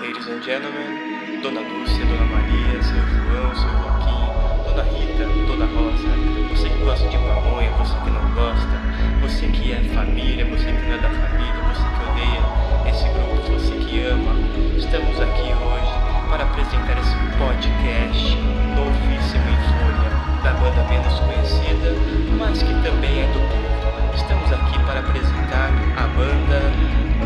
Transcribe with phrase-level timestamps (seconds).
[0.00, 4.30] Ladies and gentlemen, Dona Lúcia, Dona Maria, seu João, seu Joaquim,
[4.64, 6.08] Dona Rita, Dona Rosa,
[6.50, 8.78] você que gosta de pamonha, você que não gosta,
[9.20, 12.42] você que é família, você que não é da família, você que odeia
[12.88, 14.38] esse grupo, você que ama,
[14.78, 15.92] estamos aqui hoje
[16.30, 18.36] para apresentar esse podcast
[18.78, 20.10] novíssimo em folha,
[20.44, 21.90] da banda menos conhecida,
[22.38, 24.14] mas que também é do povo.
[24.14, 27.17] Estamos aqui para apresentar a banda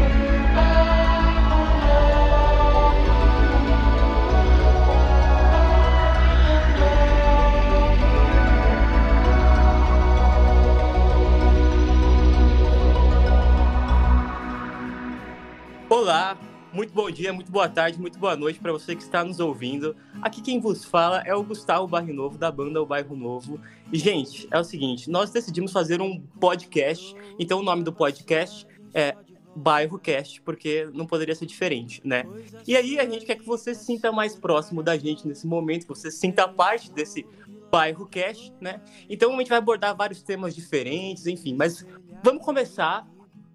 [16.02, 16.36] Olá,
[16.72, 19.94] muito bom dia, muito boa tarde, muito boa noite para você que está nos ouvindo.
[20.20, 23.60] Aqui quem vos fala é o Gustavo Bairro Novo, da banda O Bairro Novo.
[23.92, 28.66] E, gente, é o seguinte, nós decidimos fazer um podcast, então o nome do podcast
[28.92, 29.14] é
[29.54, 32.24] Bairro Cast, porque não poderia ser diferente, né?
[32.66, 35.82] E aí a gente quer que você se sinta mais próximo da gente nesse momento,
[35.82, 37.24] que você se sinta parte desse
[37.70, 38.80] Bairro Cast, né?
[39.08, 41.86] Então a gente vai abordar vários temas diferentes, enfim, mas
[42.24, 43.08] vamos começar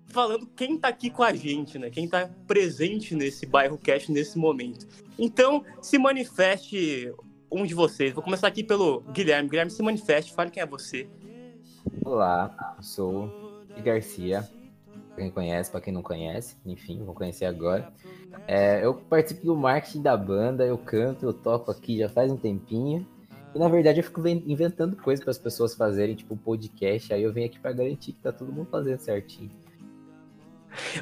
[0.08, 1.89] falando quem tá aqui com a gente, né?
[1.89, 4.88] Quem tá presente nesse bairro cast nesse momento.
[5.17, 7.13] Então, se manifeste
[7.52, 8.13] um de vocês.
[8.13, 9.50] Vou começar aqui pelo Guilherme.
[9.50, 11.08] Guilherme, se manifeste, fale quem é você.
[12.03, 13.25] Olá, eu sou
[13.78, 14.47] o Garcia.
[15.16, 17.91] Pra quem conhece, pra quem não conhece, enfim, vou conhecer agora.
[18.47, 22.38] É, eu participo do marketing da banda, eu canto, eu toco aqui já faz um
[22.38, 23.05] tempinho.
[23.55, 27.11] E na verdade eu fico inventando coisas para as pessoas fazerem, tipo podcast.
[27.13, 29.50] Aí eu venho aqui para garantir que tá todo mundo fazendo certinho.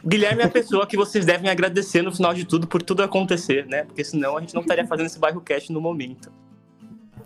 [0.03, 3.03] O Guilherme é a pessoa que vocês devem agradecer no final de tudo por tudo
[3.03, 3.83] acontecer, né?
[3.83, 6.31] Porque senão a gente não estaria fazendo esse bairro cast no momento.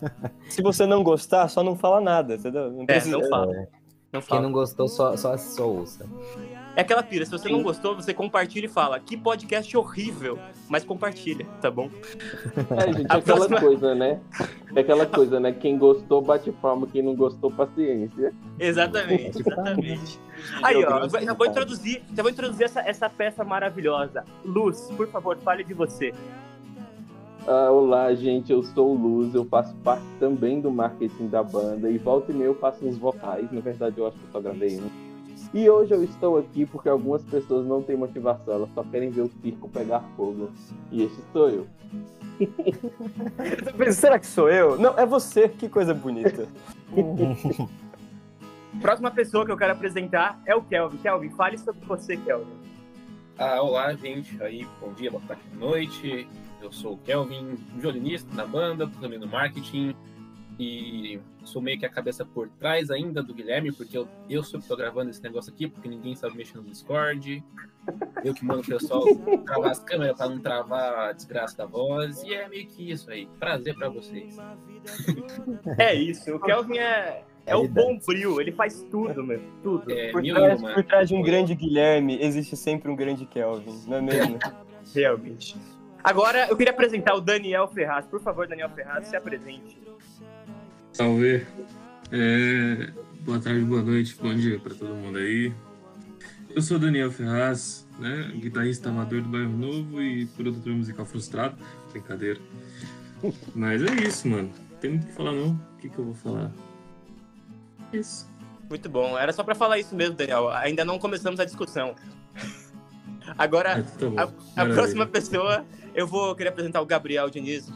[0.49, 2.71] Se você não gostar, só não fala nada, entendeu?
[2.71, 3.53] Não É, precisa- não fala.
[3.55, 3.67] É,
[4.11, 4.41] Não Quem fala.
[4.41, 6.05] não gostou, só, só, só ouça.
[6.79, 10.81] É aquela pira, se você não gostou, você compartilha e fala que podcast horrível, mas
[10.85, 11.89] compartilha, tá bom?
[12.55, 14.21] É, gente, é aquela próxima- coisa, né?
[14.73, 15.51] É aquela coisa, né?
[15.51, 16.87] Quem gostou, bate palma.
[16.87, 18.33] Quem não gostou, paciência.
[18.57, 20.21] Exatamente, exatamente.
[20.63, 24.23] Aí, ó, já vou introduzir, já vou introduzir essa, essa peça maravilhosa.
[24.45, 26.13] Luz, por favor, fale de você.
[27.45, 28.53] Ah, olá, gente.
[28.53, 29.35] Eu sou o Luz.
[29.35, 31.89] Eu faço parte também do marketing da banda.
[31.89, 33.51] E volta e meia eu faço uns vocais.
[33.51, 35.08] Na verdade, eu acho que eu só gravei um.
[35.53, 38.53] E hoje eu estou aqui porque algumas pessoas não têm motivação.
[38.53, 40.51] Elas só querem ver o circo pegar fogo.
[40.91, 41.67] E este sou eu.
[43.91, 44.77] Será que sou eu?
[44.77, 45.49] Não, é você.
[45.49, 46.47] Que coisa bonita.
[48.81, 50.97] Próxima pessoa que eu quero apresentar é o Kelvin.
[50.97, 52.53] Kelvin, fale sobre você, Kelvin.
[53.37, 54.41] Ah, olá, gente.
[54.43, 56.27] Aí, bom dia, boa tarde, boa noite.
[56.61, 59.95] Eu sou o Kelvin, violinista da banda, também no marketing.
[60.59, 64.59] E sou meio que a cabeça por trás ainda do Guilherme, porque eu, eu sou
[64.59, 67.41] que tô gravando esse negócio aqui, porque ninguém sabe mexer no Discord.
[68.25, 69.03] Eu que mando o pessoal
[69.45, 72.21] travar as câmeras para não travar a desgraça da voz.
[72.23, 73.27] E é meio que isso aí.
[73.39, 74.37] Prazer para vocês.
[75.77, 79.91] É isso, o Kelvin é, é o bom brio, ele faz tudo, meu, tudo.
[79.91, 83.25] É, Por mil e trás, por trás de um grande Guilherme, existe sempre um grande
[83.25, 84.39] Kelvin, não é mesmo?
[84.93, 85.57] Realmente.
[86.03, 88.05] Agora eu queria apresentar o Daniel Ferraz.
[88.05, 89.77] Por favor, Daniel Ferraz, se apresente.
[90.93, 91.45] Salve.
[92.11, 95.53] É, boa tarde, boa noite, bom dia para todo mundo aí.
[96.49, 101.57] Eu sou Daniel Ferraz, né, guitarrista amador do Bairro Novo e produtor musical frustrado.
[101.91, 102.39] Brincadeira.
[103.53, 104.49] Mas é isso, mano.
[104.81, 105.51] Tem muito o que falar não.
[105.51, 106.51] O que, que eu vou falar?
[107.93, 108.27] Isso.
[108.69, 110.49] Muito bom, era só pra falar isso mesmo, Daniel.
[110.49, 111.95] Ainda não começamos a discussão.
[113.37, 115.63] Agora, Ah, tá a, a próxima pessoa,
[115.93, 117.71] eu vou querer apresentar o Gabriel Diniz,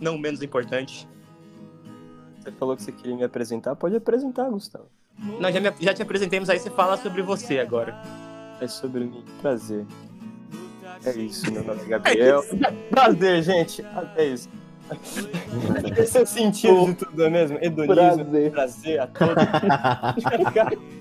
[0.00, 1.08] não menos importante.
[2.40, 4.86] Você falou que você queria me apresentar, pode apresentar, Gustavo.
[5.40, 8.00] Não, já, me- já te apresentei, mas aí você fala sobre você agora.
[8.60, 9.84] É sobre mim, prazer.
[11.04, 12.42] É isso, meu nome é Gabriel.
[12.90, 13.84] Prazer, gente.
[14.16, 14.48] É isso.
[15.98, 17.58] Esse é o sentido de tudo, não é mesmo?
[17.60, 18.50] Hedonismo, Prazer.
[18.52, 19.44] prazer a todos.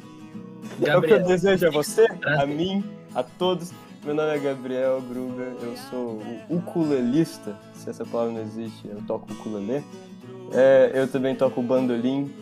[0.86, 2.06] É o que eu desejo a você,
[2.40, 2.84] a mim,
[3.16, 3.72] a todos.
[4.08, 9.02] Meu nome é Gabriel Gruga, eu sou o ukulelista, se essa palavra não existe, eu
[9.06, 9.84] toco ukulele.
[10.54, 12.34] É, eu também toco bandolim,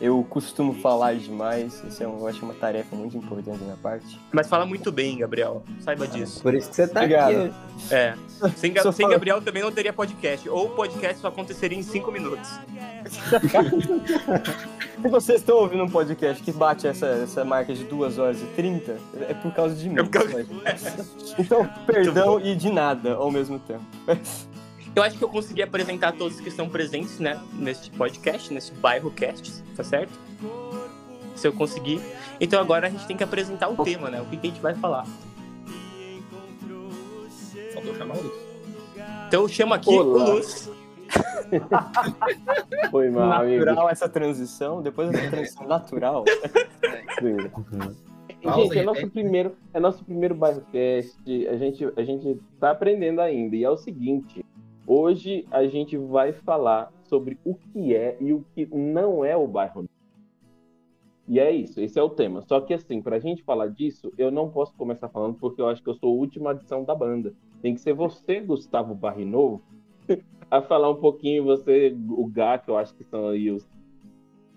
[0.00, 3.76] eu costumo falar demais, isso é um, eu acho uma tarefa muito importante da minha
[3.78, 4.16] parte.
[4.32, 5.64] Mas fala muito bem, Gabriel.
[5.80, 6.40] Saiba disso.
[6.40, 7.34] Por isso que você tá Obrigado.
[7.34, 7.52] aqui.
[7.90, 8.14] É.
[8.54, 10.48] Sem, Ga- sem Gabriel também não teria podcast.
[10.48, 12.48] Ou o podcast só aconteceria em cinco minutos.
[15.02, 18.46] Se vocês estão ouvindo um podcast que bate essa, essa marca de 2 horas e
[18.56, 18.98] 30,
[19.28, 19.98] é por causa de mim.
[19.98, 20.46] É por causa-
[21.38, 23.84] Então, perdão e de nada ao mesmo tempo.
[24.94, 29.10] Eu acho que eu consegui apresentar todos que estão presentes, né, neste podcast, nesse bairro
[29.10, 30.12] cast, tá certo?
[31.34, 32.00] Se eu conseguir.
[32.40, 34.22] Então agora a gente tem que apresentar o tema, né?
[34.22, 35.06] O que que a gente vai falar.
[37.74, 38.34] faltou chamar chamar o Luz.
[39.28, 40.24] Então eu chamo aqui Olá.
[40.24, 40.70] o Luz.
[42.90, 43.64] Foi mal, amigo.
[43.64, 46.24] Natural essa transição, depois dessa transição natural.
[47.20, 47.36] Sim.
[48.42, 51.48] Pausa, Gente, é nosso primeiro, é nosso primeiro BairroCast.
[51.48, 53.56] A gente, a gente tá aprendendo ainda.
[53.56, 54.44] E é o seguinte:
[54.86, 59.46] hoje a gente vai falar sobre o que é e o que não é o
[59.46, 59.82] bairro.
[59.82, 59.96] Novo.
[61.28, 62.40] E é isso, esse é o tema.
[62.42, 65.82] Só que assim, pra gente falar disso, eu não posso começar falando porque eu acho
[65.82, 67.34] que eu sou a última adição da banda.
[67.60, 69.60] Tem que ser você, Gustavo Barre Novo,
[70.50, 73.66] a falar um pouquinho, você, o Gá, que eu acho que são aí os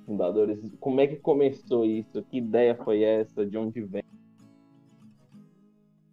[0.06, 0.60] fundadores.
[0.80, 2.24] Como é que começou isso?
[2.24, 3.46] Que ideia foi essa?
[3.46, 4.04] De onde vem?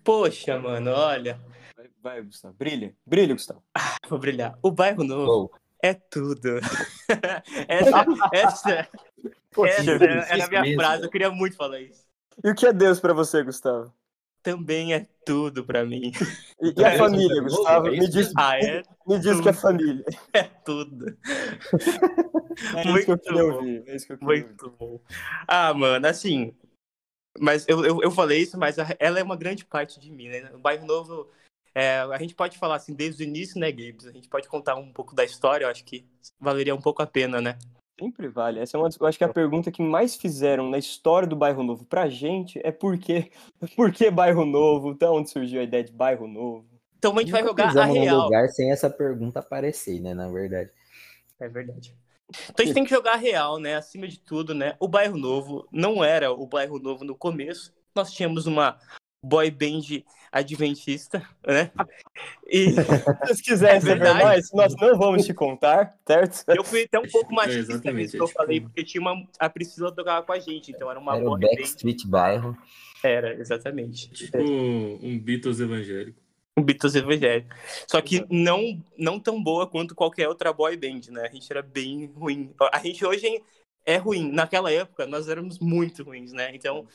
[0.05, 1.41] Poxa, mano, olha,
[1.77, 2.55] Vai, vai, Gustavo.
[2.55, 2.95] Brilha.
[3.05, 3.63] Brilha, Gustavo.
[4.09, 4.59] vou brilhar.
[4.63, 5.51] O bairro novo
[5.83, 6.59] é tudo.
[7.69, 8.89] essa, essa,
[9.67, 10.81] essa era a minha mesmo.
[10.81, 12.07] frase, eu queria muito falar isso.
[12.43, 13.93] E o que é Deus pra você, Gustavo?
[14.47, 16.13] Também é tudo pra mim.
[16.63, 17.91] E, e a É, família, Gustavo?
[17.91, 20.05] Me diz, Ah, é, me diz que é família.
[20.33, 21.19] é tudo.
[22.73, 23.53] É isso que eu Muito queria bom.
[23.55, 23.83] ouvir.
[23.89, 24.47] É isso que eu queria ouvir.
[24.47, 25.01] Muito bom.
[25.49, 26.55] Ah, mano, assim.
[27.41, 30.29] Mas eu, eu, eu falei isso, mas a- ela é uma grande parte de mim,
[30.29, 30.49] né?
[30.55, 31.29] O bairro novo.
[31.75, 34.07] é, a gente pode falar assim desde o início, né, Gabes?
[34.07, 36.07] A gente pode contar um pouco da história, eu acho que
[36.39, 37.59] valeria um pouco a pena, né?
[37.99, 38.61] Sempre vale.
[38.61, 41.63] Essa é uma, eu acho que a pergunta que mais fizeram na história do bairro
[41.63, 43.31] novo pra gente é por que,
[43.75, 44.95] por que bairro novo?
[44.95, 46.67] Da onde surgiu a ideia de bairro novo?
[46.99, 48.25] Então a gente vai jogar a real.
[48.25, 50.13] lugar sem essa pergunta aparecer, né?
[50.13, 50.71] Na verdade.
[51.41, 51.97] É verdade.
[52.51, 53.77] Então a gente tem que jogar a real, né?
[53.77, 54.77] Acima de tudo, né?
[54.81, 57.73] O bairro novo não era o bairro novo no começo.
[57.95, 58.79] Nós tínhamos uma
[59.27, 60.03] boy band
[60.33, 61.71] adventista, né?
[62.47, 62.83] E Se
[63.27, 66.45] vocês quiserem É saber mais, nós não vamos te contar, certo?
[66.49, 69.01] eu fui até um pouco machista exatamente, nisso que eu é tipo- falei, porque tinha
[69.01, 69.27] uma.
[69.39, 71.49] A Priscila tocava com a gente, então era uma Era o boy band.
[71.57, 72.57] Backstreet Bairro.
[73.03, 74.11] Era, exatamente.
[74.11, 76.19] Tipo um Beatles evangélico.
[76.59, 77.55] Um Beatles evangélico.
[77.87, 81.27] Só que não, não tão boa quanto qualquer outra boy band, né?
[81.29, 82.53] A gente era bem ruim.
[82.73, 83.43] A gente hoje
[83.85, 84.33] é ruim.
[84.33, 86.51] Naquela época, nós éramos muito ruins, né?
[86.55, 86.87] Então,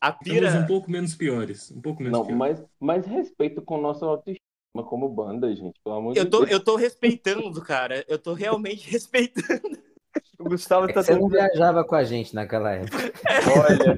[0.00, 0.50] a Estamos pira.
[0.60, 1.70] um pouco menos piores.
[1.70, 2.38] Um pouco menos Não, piores.
[2.38, 4.40] mas, mas respeito com nossa autoestima
[4.86, 5.78] como banda, gente.
[5.84, 6.50] Pelo amor Eu de tô, Deus.
[6.50, 8.04] eu tô respeitando, cara.
[8.08, 9.78] Eu tô realmente respeitando.
[10.38, 13.12] O Gustavo tá você não viajava com a gente naquela época.
[13.56, 13.94] Olha,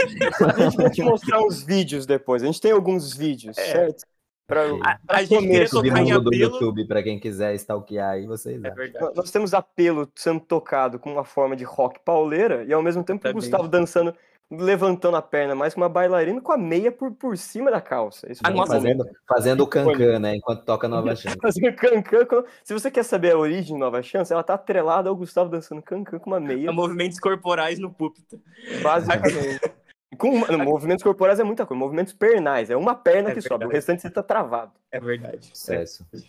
[0.54, 2.42] a gente vai te mostrar uns vídeos depois.
[2.42, 3.62] A gente tem alguns vídeos, É.
[3.72, 4.02] certo?
[4.46, 6.34] Pra, A, pra a gente queria tocar em Subimos do apelo.
[6.34, 9.14] YouTube pra quem quiser stalkear aí, vocês É verdade.
[9.14, 13.20] Nós temos apelo sendo tocado com uma forma de rock pauleira e ao mesmo tempo
[13.20, 13.34] o Também.
[13.36, 14.14] Gustavo dançando,
[14.54, 18.30] levantando a perna mais que uma bailarina com a meia por, por cima da calça.
[18.30, 20.36] Isso A nossa- fazendo Fazendo, fazendo o cancan, né?
[20.36, 21.36] Enquanto toca Nova Chance.
[21.40, 22.44] fazendo cancan.
[22.62, 25.80] Se você quer saber a origem de Nova Chance, ela tá atrelada ao Gustavo dançando
[25.82, 28.40] cancan com uma meia, Movimentos corporais no púlpito.
[28.82, 29.60] basicamente.
[30.18, 33.58] Com movimentos corporais é muita coisa, movimentos pernais, é uma perna É que sobe, o
[33.60, 33.74] verdade.
[33.76, 34.72] restante você tá travado.
[34.90, 35.50] É verdade.
[35.54, 36.06] Sucesso.
[36.12, 36.26] Nossa,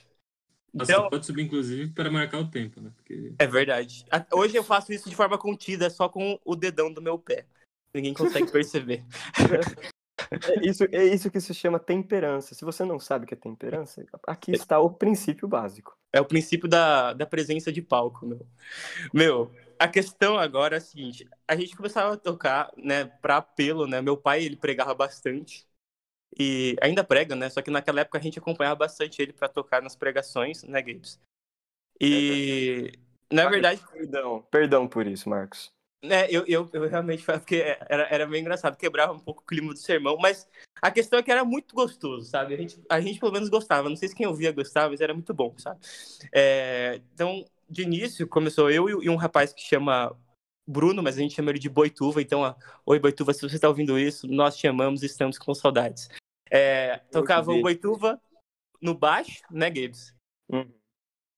[0.92, 2.92] Então, você pode subir, inclusive, para marcar o tempo, né?
[2.96, 4.06] Porque é verdade.
[4.10, 7.46] A- Hoje eu faço isso de forma contida, só com o dedão do meu pé.
[7.94, 9.04] Ninguém consegue perceber.
[10.32, 12.56] É isso, é isso que se chama temperança.
[12.56, 15.98] Se você não sabe o que é temperança, aqui está o princípio básico.
[16.12, 18.48] É o princípio da, da presença de palco, meu.
[19.14, 23.86] Meu, a questão agora é a seguinte: a gente começava a tocar, né, pra apelo,
[23.88, 24.02] né?
[24.02, 25.68] Meu pai, ele pregava bastante.
[26.38, 27.50] E ainda prega, né?
[27.50, 31.20] Só que naquela época a gente acompanhava bastante ele pra tocar nas pregações, né, Gabes?
[32.02, 32.92] E,
[33.32, 35.72] na verdade, Perdão, perdão por isso, Marcos.
[36.04, 39.46] Né, eu, eu, eu realmente falava porque era, era bem engraçado, quebrava um pouco o
[39.46, 40.48] clima do sermão, mas
[40.82, 42.54] a questão é que era muito gostoso, sabe?
[42.54, 45.14] A gente, a gente pelo menos gostava, não sei se quem ouvia gostava, mas era
[45.14, 45.80] muito bom, sabe?
[46.34, 50.14] É, então, de início, começou eu e, e um rapaz que chama
[50.68, 52.54] Bruno, mas a gente chama ele de Boituva, então, ó,
[52.86, 56.10] oi Boituva, se você está ouvindo isso, nós te amamos e estamos com saudades.
[56.52, 57.62] É, tocava o.
[57.62, 58.22] Boituva
[58.82, 60.14] no baixo, né, Gabes?
[60.52, 60.70] Uhum.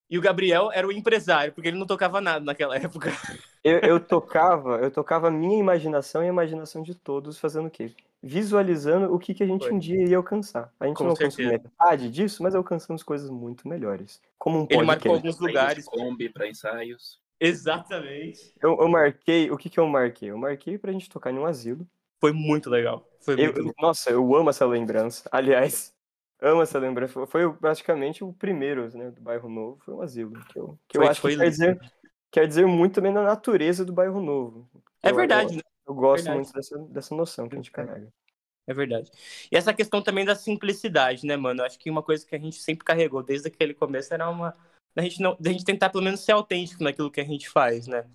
[0.10, 3.12] E o Gabriel era o empresário, porque ele não tocava nada naquela época.
[3.68, 7.72] Eu, eu tocava, eu tocava a minha imaginação e a imaginação de todos fazendo o
[7.72, 7.92] quê?
[8.22, 9.74] Visualizando o que, que a gente Foi.
[9.74, 10.72] um dia ia alcançar.
[10.80, 14.22] A gente Com não alcançou metade disso, mas alcançamos coisas muito melhores.
[14.38, 15.28] Como um Ele marcou podcast.
[15.28, 15.86] alguns lugares.
[15.86, 17.20] Kombi para ensaios.
[17.40, 18.54] Exatamente.
[18.62, 20.30] Eu, eu marquei, o que, que eu marquei?
[20.30, 21.86] Eu marquei pra gente tocar em um asilo.
[22.20, 23.04] Foi muito legal.
[23.20, 23.72] Foi Eu- muito eu- bom.
[23.82, 25.28] nossa, eu amo essa lembrança.
[25.32, 25.92] Aliás,
[26.40, 27.26] amo essa lembrança.
[27.26, 30.34] Foi- praticamente o primeiro, né, do bairro Novo, foi um asilo.
[30.52, 31.52] Que eu, que eu acho foi que quer lindo.
[31.52, 31.80] dizer,
[32.36, 34.68] quer dizer muito também na natureza do bairro Novo.
[35.02, 35.62] É Eu- verdade, Eu, né?
[35.88, 36.36] eu gosto Verdade.
[36.36, 38.10] muito dessa, dessa noção que a gente carrega.
[38.68, 39.10] É verdade.
[39.50, 41.62] E essa questão também da simplicidade, né, mano?
[41.62, 44.54] Eu acho que uma coisa que a gente sempre carregou desde aquele começo era uma.
[44.94, 47.88] Da gente, não, da gente tentar pelo menos ser autêntico naquilo que a gente faz,
[47.88, 48.06] né?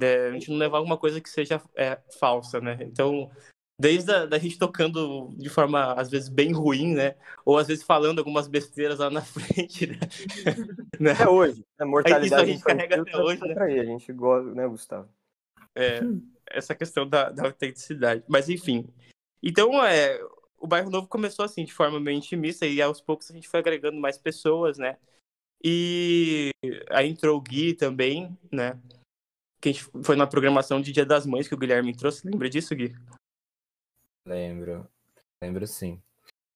[0.00, 2.78] A gente não levar alguma coisa que seja é, falsa, né?
[2.80, 3.30] Então,
[3.80, 7.14] Desde a da gente tocando de forma, às vezes, bem ruim, né?
[7.44, 9.98] Ou às vezes falando algumas besteiras lá na frente, né?
[10.98, 11.12] né?
[11.14, 11.64] Até hoje.
[11.78, 13.54] A mortalidade Isso a gente carrega até tá- hoje, né?
[13.62, 15.08] aí, A gente gosta, né, Gustavo?
[15.76, 16.00] É,
[16.46, 18.24] essa questão da, da autenticidade.
[18.28, 18.88] Mas enfim.
[19.40, 20.20] Então, é,
[20.58, 23.60] o bairro novo começou assim, de forma meio intimista, e aos poucos a gente foi
[23.60, 24.96] agregando mais pessoas, né?
[25.62, 26.50] E
[26.90, 28.76] aí entrou o Gui também, né?
[29.60, 32.28] Que a gente foi na programação de Dia das Mães que o Guilherme trouxe.
[32.28, 32.92] Lembra disso, Gui?
[34.26, 34.86] Lembro.
[35.42, 36.00] Lembro sim.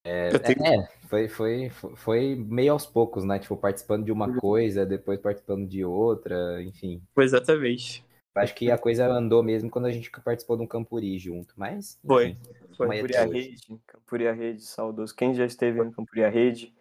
[0.05, 3.39] É, tenho- é, foi, foi, foi- meio aos poucos, né?
[3.39, 4.17] Tipo, participando de Uhum.
[4.17, 7.01] uma coisa, depois participando de outra, enfim.
[7.15, 8.03] Foi exatamente.
[8.35, 11.97] Acho que a coisa andou mesmo quando a gente participou de um Campuri junto, mas.
[12.05, 12.29] Foi.
[12.29, 12.39] enfim,
[12.75, 12.87] Foi.
[12.97, 13.25] Campuria.
[13.25, 15.15] Rede, Campuria Rede, saudoso.
[15.15, 16.73] Quem já esteve no Campuria Rede,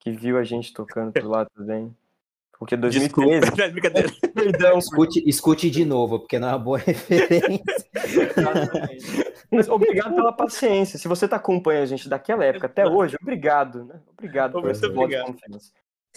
[0.00, 1.94] que viu a gente tocando por lá também.
[2.58, 4.08] Porque 2013, Desculpa, não é brincadeira.
[4.34, 7.62] perdão, Escute, escute de novo, porque não é uma boa referência.
[9.50, 10.98] Mas obrigado pela paciência.
[10.98, 14.00] Se você tá acompanhando a gente daquela época até hoje, obrigado, né?
[14.12, 15.36] Obrigado por de obrigado.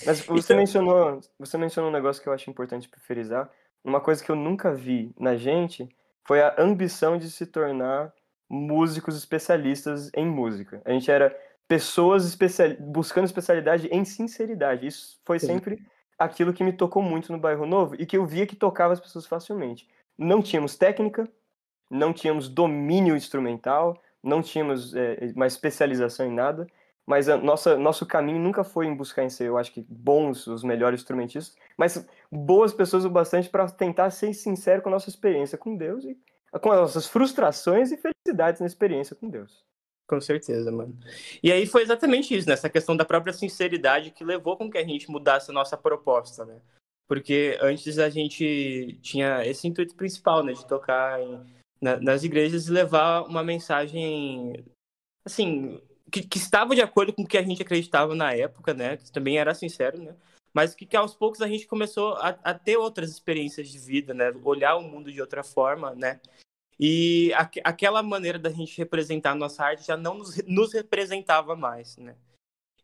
[0.06, 3.50] Mas você mencionou, você mencionou um negócio que eu acho importante frisar.
[3.84, 5.88] Uma coisa que eu nunca vi na gente
[6.26, 8.14] foi a ambição de se tornar
[8.50, 10.82] músicos especialistas em música.
[10.86, 11.36] A gente era
[11.68, 12.70] pessoas especial...
[12.80, 14.88] buscando especialidade em sinceridade.
[14.88, 15.86] Isso foi sempre
[16.18, 19.00] aquilo que me tocou muito no bairro Novo e que eu via que tocava as
[19.00, 19.88] pessoas facilmente.
[20.18, 21.30] Não tínhamos técnica,
[21.90, 26.68] não tínhamos domínio instrumental, não tínhamos é, uma especialização em nada,
[27.06, 30.46] mas a nossa, nosso caminho nunca foi em buscar em ser, eu acho que bons,
[30.46, 35.10] os melhores instrumentistas, mas boas pessoas o bastante para tentar ser sincero com a nossa
[35.10, 36.16] experiência com Deus e
[36.62, 39.64] com as nossas frustrações e felicidades na experiência com Deus.
[40.08, 40.98] Com certeza, mano.
[41.42, 42.54] E aí foi exatamente isso, né?
[42.54, 46.46] Essa questão da própria sinceridade que levou com que a gente mudasse a nossa proposta,
[46.46, 46.60] né?
[47.08, 50.54] Porque antes a gente tinha esse intuito principal, né?
[50.54, 54.54] De tocar em- na- nas igrejas e levar uma mensagem,
[55.26, 55.80] assim,
[56.12, 58.98] que, que estava de acordo com o que a gente acreditava na época, né?
[58.98, 60.16] Que também era sincero, né?
[60.54, 64.14] Mas que, que aos poucos a gente começou a, a ter outras experiências de vida,
[64.14, 64.32] né?
[64.44, 66.20] Olhar o mundo de outra forma, né?
[66.80, 71.56] E aque- aquela maneira da gente representar a nossa arte já não nos, nos representava
[71.56, 72.16] mais, né?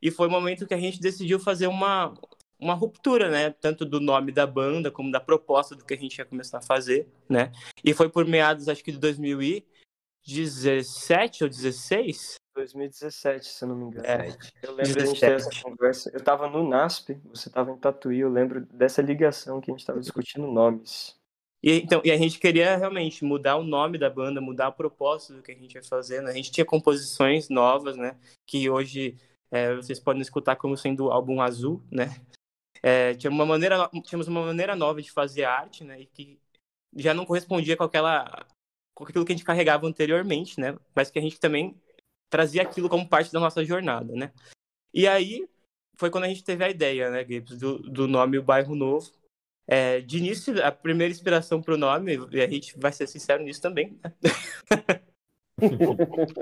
[0.00, 2.14] E foi o momento que a gente decidiu fazer uma,
[2.58, 3.50] uma ruptura, né?
[3.50, 6.62] Tanto do nome da banda como da proposta do que a gente ia começar a
[6.62, 7.52] fazer, né?
[7.84, 12.36] E foi por meados, acho que de 2017 ou 16?
[12.54, 14.06] 2017, se eu não me engano.
[14.06, 14.34] É.
[14.62, 15.62] Eu lembro de a gente ter essa 17.
[15.62, 16.10] conversa.
[16.12, 19.84] Eu tava no NASP, você tava em Tatuí, eu lembro dessa ligação que a gente
[19.84, 21.14] tava discutindo nomes.
[21.62, 25.34] E, então, e a gente queria realmente mudar o nome da banda, mudar a proposta
[25.34, 26.28] do que a gente ia fazendo.
[26.28, 28.16] A gente tinha composições novas, né?
[28.46, 29.16] Que hoje
[29.50, 32.14] é, vocês podem escutar como sendo o álbum azul, né?
[32.86, 36.02] É, tinha uma maneira, tínhamos uma maneira nova de fazer arte, né?
[36.02, 36.38] E que
[36.94, 38.46] já não correspondia com aquela
[38.94, 40.78] com aquilo que a gente carregava anteriormente, né?
[40.94, 41.76] Mas que a gente também
[42.30, 44.32] trazia aquilo como parte da nossa jornada, né?
[44.94, 45.48] E aí
[45.96, 49.10] foi quando a gente teve a ideia, né, Gibbs, do, do nome O Bairro Novo.
[49.66, 53.42] É, de início, a primeira inspiração para o nome, e a gente vai ser sincero
[53.42, 54.14] nisso também, né?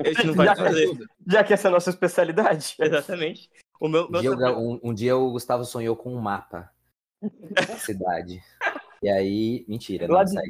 [0.04, 0.90] a gente não vai Já- fazer.
[1.26, 2.76] Já que essa é a nossa especialidade.
[2.78, 3.48] Exatamente.
[3.80, 6.14] O meu, Um meu dia, o Ga- sobrenome- um- um dia o Gustavo sonhou com
[6.14, 6.70] um mapa
[7.22, 8.42] da cidade.
[9.02, 10.44] E aí, mentira, Lá não de- sai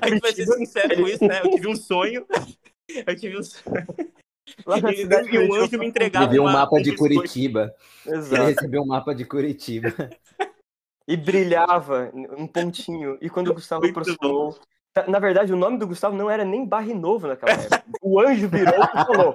[0.00, 1.40] a gente vai ser sincero com isso, né?
[1.42, 2.26] Eu tive um sonho.
[3.06, 3.86] Eu tive um sonho.
[4.92, 6.94] E, cidade e um anjo me entregava Ele viu um mapa um de.
[6.94, 7.74] Curitiba.
[8.06, 8.42] Ele Exato.
[8.44, 9.92] recebeu um mapa de Curitiba.
[11.08, 13.18] E brilhava um pontinho.
[13.20, 14.56] E quando o Gustavo Muito aproximou.
[14.92, 17.82] tá- Na verdade, o nome do Gustavo não era nem Barre Novo naquela época.
[18.00, 19.34] O anjo virou e falou.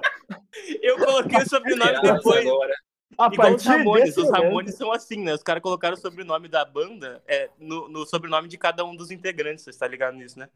[0.82, 2.46] Eu coloquei o sobrenome depois.
[2.46, 2.74] agora.
[3.22, 4.04] A Igual os Ramones.
[4.04, 5.34] desse Os momento- Ramones são assim, né?
[5.34, 9.10] Os caras colocaram o sobrenome da banda é, no, no sobrenome de cada um dos
[9.10, 9.64] integrantes.
[9.64, 10.48] Você está ligado nisso, né?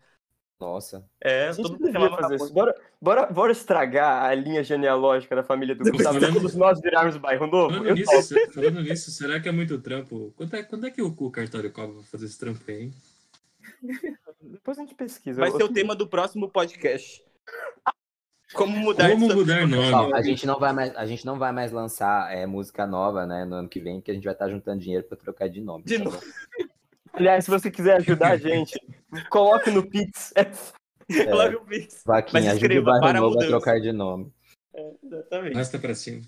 [0.59, 1.05] Nossa.
[1.21, 2.53] É, todo mundo chamava fazer isso.
[2.53, 6.19] Bora, bora, bora estragar a linha genealógica da família do Gustavo.
[6.19, 7.75] Falando- Todos nós virarmos o bairro novo.
[7.75, 10.33] Falando Eu nisso, falando nisso, será que é muito trampo?
[10.35, 12.95] Quando é, quando é que o, o cartório cobra pra fazer esse trampo aí, hein?
[14.41, 15.41] Depois a gente pesquisa.
[15.41, 17.23] Vai ser o tema do próximo podcast.
[18.55, 20.15] Como mudar Como de mudar nome?
[20.15, 23.45] A, gente não vai mais, a gente não vai mais lançar é, música nova, né,
[23.45, 25.85] no ano que vem, porque a gente vai estar juntando dinheiro pra trocar de nome.
[25.85, 26.21] De tá novo.
[27.13, 28.79] Aliás, se você quiser ajudar a gente,
[29.31, 30.33] coloque no Pix.
[30.37, 32.03] É, Logo o Pix.
[32.05, 34.33] Vaquinha, Mas ajude o escreva, para bairro novo a trocar de nome.
[35.03, 35.55] Exatamente.
[35.55, 36.23] Rasta pra cima.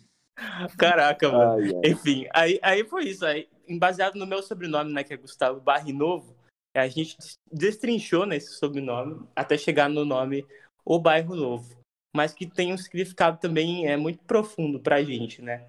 [0.77, 1.53] Caraca, mano.
[1.53, 1.91] Ai, ai.
[1.93, 3.27] Enfim, aí, aí foi isso.
[3.27, 3.49] Aí,
[3.79, 6.37] baseado no meu sobrenome, né, que é Gustavo Barre Novo,
[6.75, 7.17] a gente
[7.53, 10.47] destrinchou nesse sobrenome até chegar no nome
[10.85, 11.78] O Bairro Novo.
[12.15, 15.67] Mas que tem um significado também é, muito profundo pra gente, né?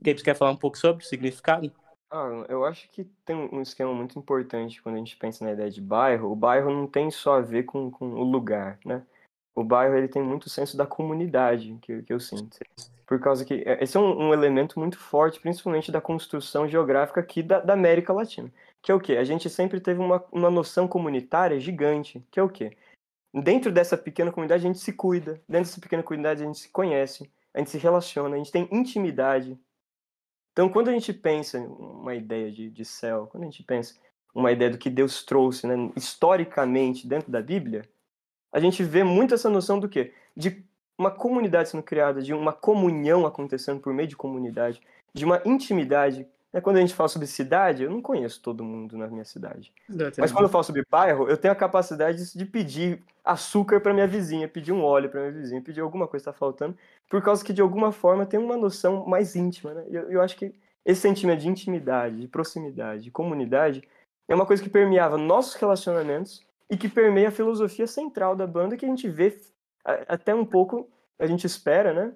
[0.00, 1.72] Gabe, quer falar um pouco sobre o significado?
[2.10, 5.70] Ah, eu acho que tem um esquema muito importante quando a gente pensa na ideia
[5.70, 6.30] de bairro.
[6.30, 9.02] O bairro não tem só a ver com, com o lugar, né?
[9.58, 12.58] o bairro ele tem muito senso da comunidade, que, que eu sinto.
[13.04, 17.20] Por causa que é, esse é um, um elemento muito forte, principalmente da construção geográfica
[17.20, 18.52] aqui da, da, América Latina.
[18.80, 19.16] Que é o quê?
[19.16, 22.76] A gente sempre teve uma, uma noção comunitária gigante, que é o quê?
[23.42, 26.68] Dentro dessa pequena comunidade a gente se cuida, dentro dessa pequena comunidade a gente se
[26.68, 29.58] conhece, a gente se relaciona, a gente tem intimidade.
[30.52, 33.94] Então, quando a gente pensa uma ideia de, de céu, quando a gente pensa
[34.34, 37.82] uma ideia do que Deus trouxe né, historicamente dentro da Bíblia,
[38.52, 40.12] a gente vê muito essa noção do quê?
[40.36, 40.64] De
[40.96, 44.80] uma comunidade sendo criada, de uma comunhão acontecendo por meio de comunidade,
[45.14, 46.26] de uma intimidade.
[46.58, 46.60] Né?
[46.60, 49.72] Quando a gente fala sobre cidade, eu não conheço todo mundo na minha cidade.
[50.18, 54.06] Mas quando eu falo sobre bairro, eu tenho a capacidade de pedir açúcar para minha
[54.06, 56.76] vizinha, pedir um óleo para minha vizinha, pedir alguma coisa que está faltando,
[57.08, 59.72] por causa que de alguma forma tem uma noção mais íntima.
[59.72, 59.84] Né?
[59.88, 60.52] Eu, eu acho que
[60.84, 63.86] esse sentimento de intimidade, de proximidade, de comunidade,
[64.26, 68.76] é uma coisa que permeava nossos relacionamentos e que permeia a filosofia central da banda
[68.76, 69.38] que a gente vê
[69.84, 70.88] até um pouco,
[71.18, 72.12] a gente espera, né?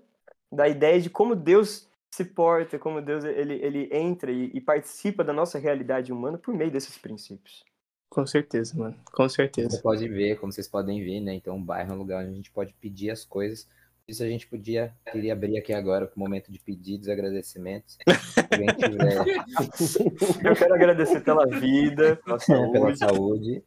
[0.50, 5.24] Da ideia de como Deus se porta, como Deus ele, ele entra e, e participa
[5.24, 7.64] da nossa realidade humana por meio desses princípios.
[8.10, 8.94] Com certeza, mano.
[9.10, 9.70] Com certeza.
[9.70, 11.32] Você pode ver, como vocês podem ver, né?
[11.32, 13.66] Então, o bairro é um lugar onde a gente pode pedir as coisas.
[14.06, 17.96] Isso a gente podia, queria abrir aqui agora para o momento de pedidos e agradecimentos.
[20.44, 22.72] Eu quero agradecer pela vida, pela saúde.
[22.72, 23.64] pela saúde.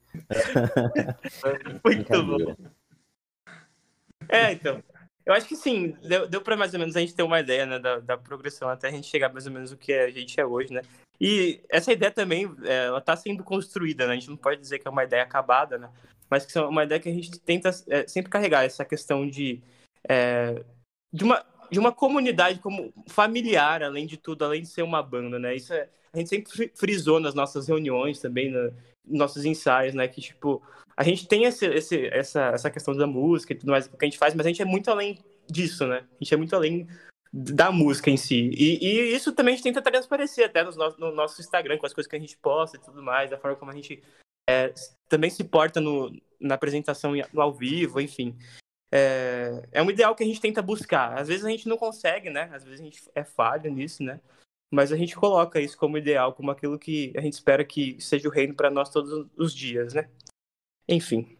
[1.83, 2.55] Muito bom.
[4.29, 4.83] É, então.
[5.25, 7.65] Eu acho que sim, deu, deu para mais ou menos a gente ter uma ideia
[7.65, 10.39] né, da, da, progressão até a gente chegar mais ou menos o que a gente
[10.39, 10.81] é hoje, né?
[11.19, 14.13] E essa ideia também, é, ela está sendo construída, né?
[14.13, 15.89] A gente não pode dizer que é uma ideia acabada, né?
[16.29, 19.61] Mas que é uma ideia que a gente tenta é, sempre carregar essa questão de,
[20.07, 20.63] é,
[21.11, 25.39] de, uma, de uma comunidade como familiar, além de tudo, além de ser uma banda,
[25.39, 25.55] né?
[25.55, 28.73] Isso é, a gente sempre frisou nas nossas reuniões também, nos
[29.05, 30.07] nossos ensaios, né?
[30.07, 30.61] Que, tipo,
[30.97, 34.05] a gente tem esse, esse, essa, essa questão da música e tudo mais que a
[34.05, 36.05] gente faz, mas a gente é muito além disso, né?
[36.09, 36.87] A gente é muito além
[37.33, 38.49] da música em si.
[38.53, 41.93] E, e isso também a gente tenta transparecer até no no nosso Instagram, com as
[41.93, 44.01] coisas que a gente posta e tudo mais, da forma como a gente
[44.49, 44.73] é,
[45.09, 48.37] também se porta no, na apresentação ao vivo, enfim.
[48.91, 51.17] É, é um ideal que a gente tenta buscar.
[51.17, 52.49] Às vezes a gente não consegue, né?
[52.53, 54.21] Às vezes a gente é falha nisso, né?
[54.71, 58.27] Mas a gente coloca isso como ideal, como aquilo que a gente espera que seja
[58.27, 60.09] o reino para nós todos os dias, né?
[60.87, 61.35] Enfim.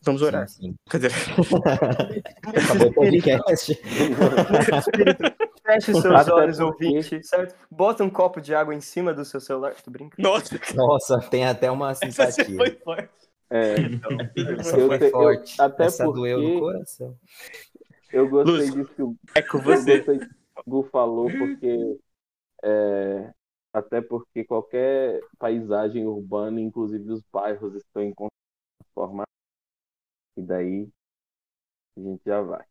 [0.00, 0.48] Vamos orar.
[0.48, 0.74] Sim, sim.
[0.88, 1.08] Cadê?
[2.46, 3.74] Acabou o podcast.
[5.66, 7.54] Feche seus olhos, ouvinte, certo?
[7.70, 9.74] Bota um copo de água em cima do seu celular.
[9.74, 10.26] Tô brincando.
[10.28, 12.24] Nossa, Nossa tem até uma simpatia.
[12.24, 13.28] Essa foi forte.
[13.50, 14.10] É, então,
[14.58, 15.58] Essa foi eu, forte.
[15.58, 17.18] Eu, até Essa porque doeu no coração.
[18.12, 20.00] Eu gostei disso que o, é com você.
[20.56, 21.98] o Gu falou, porque
[22.62, 23.32] é,
[23.78, 28.14] até porque qualquer paisagem urbana, inclusive os bairros, estão em
[28.80, 29.24] transformação.
[30.36, 30.88] E daí
[31.96, 32.64] a gente já vai.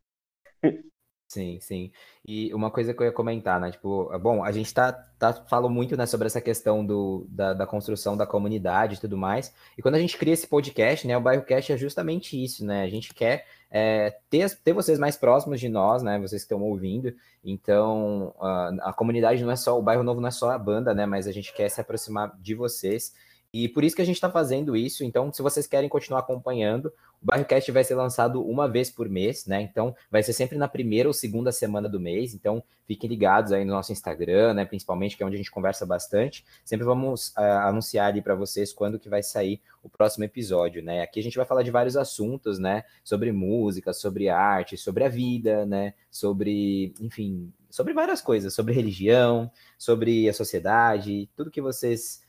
[1.30, 1.92] Sim, sim.
[2.26, 3.70] E uma coisa que eu ia comentar, né?
[3.72, 7.68] Tipo, bom, a gente tá, tá falou muito, né, sobre essa questão do, da, da
[7.68, 9.54] construção da comunidade e tudo mais.
[9.78, 12.84] E quando a gente cria esse podcast, né, o Bairro Cast é justamente isso, né?
[12.84, 16.18] A gente quer é, ter, ter vocês mais próximos de nós, né?
[16.20, 17.14] Vocês que estão ouvindo.
[17.44, 20.94] Então, a, a comunidade não é só, o Bairro Novo não é só a banda,
[20.94, 21.06] né?
[21.06, 23.14] Mas a gente quer se aproximar de vocês.
[23.64, 25.04] E por isso que a gente está fazendo isso.
[25.04, 29.48] Então, se vocês querem continuar acompanhando, o BairroCast vai ser lançado uma vez por mês,
[29.48, 29.62] né?
[29.64, 32.36] Então, vai ser sempre na primeira ou segunda semana do mês.
[32.36, 34.64] Então, fiquem ligados aí no nosso Instagram, né?
[34.64, 36.46] Principalmente, que é onde a gente conversa bastante.
[36.64, 41.02] Sempre vamos uh, anunciar ali para vocês quando que vai sair o próximo episódio, né?
[41.02, 42.84] Aqui a gente vai falar de vários assuntos, né?
[43.04, 45.96] Sobre música, sobre arte, sobre a vida, né?
[46.12, 52.27] Sobre, enfim, sobre várias coisas, sobre religião, sobre a sociedade, tudo que vocês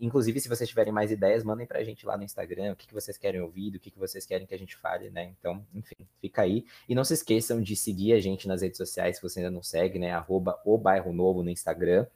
[0.00, 2.94] Inclusive, se vocês tiverem mais ideias, mandem pra gente lá no Instagram o que, que
[2.94, 5.34] vocês querem ouvir, o que, que vocês querem que a gente fale, né?
[5.38, 6.64] Então, enfim, fica aí.
[6.88, 9.62] E não se esqueçam de seguir a gente nas redes sociais, se você ainda não
[9.62, 10.12] segue, né?
[10.12, 12.06] Arroba o Bairro Novo no Instagram.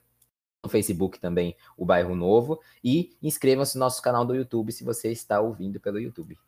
[0.64, 2.61] No Facebook também, o Bairro Novo.
[2.85, 6.38] E inscrevam-se no nosso canal do YouTube se você está ouvindo pelo YouTube.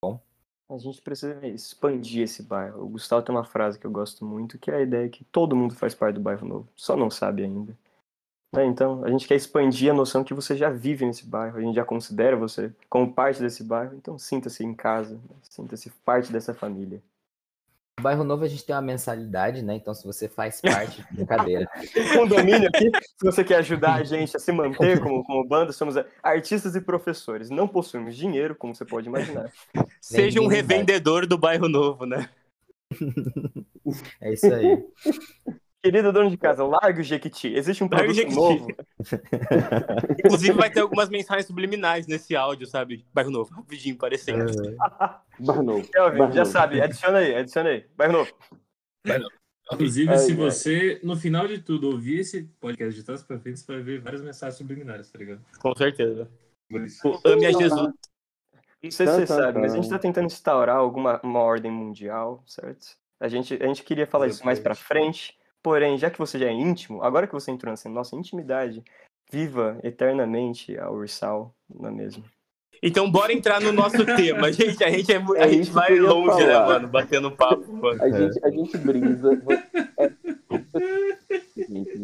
[0.00, 0.20] Bom?
[0.68, 2.84] A gente precisa expandir esse bairro.
[2.84, 5.56] O Gustavo tem uma frase que eu gosto muito, que é a ideia que todo
[5.56, 7.76] mundo faz parte do bairro novo, só não sabe ainda.
[8.56, 11.60] É, então, a gente quer expandir a noção que você já vive nesse bairro, a
[11.60, 16.54] gente já considera você como parte desse bairro, então sinta-se em casa, sinta-se parte dessa
[16.54, 17.02] família.
[17.98, 19.76] No bairro Novo a gente tem uma mensalidade, né?
[19.76, 21.68] Então, se você faz parte, brincadeira.
[22.12, 25.94] Condomínio aqui, se você quer ajudar a gente a se manter como, como banda, somos
[26.22, 27.50] artistas e professores.
[27.50, 29.50] Não possuímos dinheiro, como você pode imaginar.
[30.00, 32.28] Seja um revendedor do bairro Novo, né?
[34.20, 34.84] É isso aí.
[35.84, 37.52] Querido dono de casa, larga o Jequiti.
[37.54, 38.34] Existe um Larga o produto Jequiti.
[38.34, 38.68] novo.
[40.18, 43.04] Inclusive, vai ter algumas mensagens subliminais nesse áudio, sabe?
[43.12, 44.46] Bairro Novo, rapidinho, parecendo.
[45.40, 45.86] Bar novo.
[45.90, 46.50] Kelvin, Bar já novo.
[46.50, 47.84] sabe, adiciona aí, adiciona aí.
[47.94, 48.32] Bairro Novo.
[49.72, 53.60] Inclusive, Ai, se você, no final de tudo, ouvir esse podcast de trás pra frente,
[53.60, 55.42] você vai ver várias mensagens subliminares, tá ligado?
[55.60, 56.30] Com certeza.
[57.04, 57.92] O Ame a Jesus.
[58.82, 59.58] Não sei se Tá, você tá, sabe, tá.
[59.60, 62.96] mas a gente tá tentando instaurar alguma uma ordem mundial, certo?
[63.20, 66.46] A gente, a gente queria falar isso mais pra frente, porém, já que você já
[66.46, 68.84] é íntimo, agora que você entrou nessa nossa intimidade,
[69.32, 72.22] viva eternamente a Ursal, não é mesmo?
[72.82, 74.52] Então, bora entrar no nosso tema.
[74.52, 76.66] Gente, a gente, é, mu- É a gente isso vai longe, né, falar.
[76.66, 76.88] mano?
[76.88, 78.02] Batendo papo, mano.
[78.02, 79.30] A gente, a gente brisa.
[79.98, 80.10] É...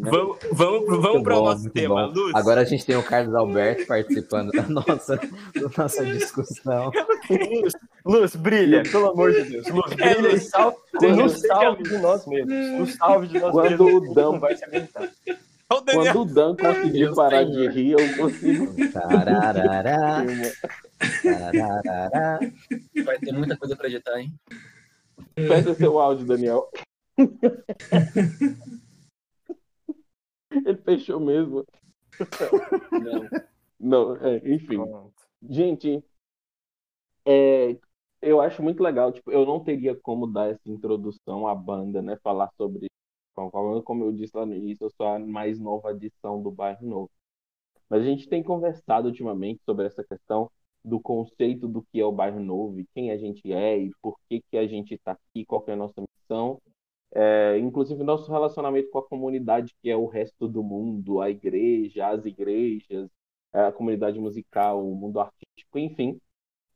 [0.01, 2.07] Vamos, vamos, vamos para o nosso tema.
[2.07, 2.13] bom.
[2.13, 6.91] Luz, Agora a gente tem o Carlos Alberto participando da nossa, da nossa discussão.
[7.29, 7.73] Luz,
[8.05, 9.67] Luz, brilha, pelo amor de Deus.
[9.67, 10.49] Luz, É, brilha e Luz.
[10.49, 12.79] sal, Quando- nos salve de nós mesmos.
[12.79, 14.09] Nos salve de nós Quando mesmos.
[14.09, 15.09] o Dão- vai se aguentar.
[15.69, 17.69] Quando o Dan conseguir Deus, parar Senhor.
[17.71, 18.91] de rir, eu consigo.
[18.91, 20.23] Tararará,
[21.23, 22.39] tararará.
[23.05, 24.33] Vai ter muita coisa pra editar, hein?
[25.35, 26.67] Fecha seu áudio, Daniel.
[30.65, 31.65] Ele fechou mesmo.
[32.91, 33.29] Não.
[33.79, 34.75] Não, é, enfim.
[34.77, 35.13] Pronto.
[35.41, 36.03] Gente,
[37.25, 37.77] é,
[38.21, 39.11] eu acho muito legal.
[39.11, 42.17] Tipo, eu não teria como dar essa introdução à banda, né?
[42.23, 42.87] Falar sobre.
[43.33, 46.85] Como como eu disse lá no início, eu sou a mais nova adição do Bairro
[46.85, 47.11] Novo.
[47.89, 50.51] Mas a gente tem conversado ultimamente sobre essa questão
[50.83, 54.17] do conceito do que é o Bairro Novo e quem a gente é e por
[54.29, 56.61] que, que a gente está aqui, qual é a nossa missão.
[57.13, 62.07] É, inclusive, nosso relacionamento com a comunidade, que é o resto do mundo, a igreja,
[62.07, 63.09] as igrejas,
[63.53, 66.19] a comunidade musical, o mundo artístico, enfim.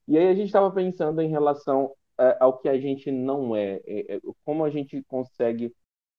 [0.08, 3.82] E aí a gente estava pensando em relação é, ao que a gente não é,
[3.86, 5.74] é, é, como a gente consegue,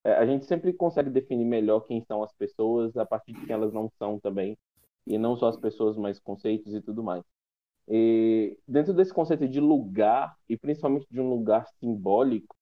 [0.05, 3.52] é, a gente sempre consegue definir melhor quem são as pessoas a partir de quem
[3.55, 4.59] elas não são também,
[5.07, 7.24] e não só as pessoas, mas conceitos e tudo mais.
[7.88, 12.57] E dentro desse conceito de lugar, e principalmente de um lugar simbólico,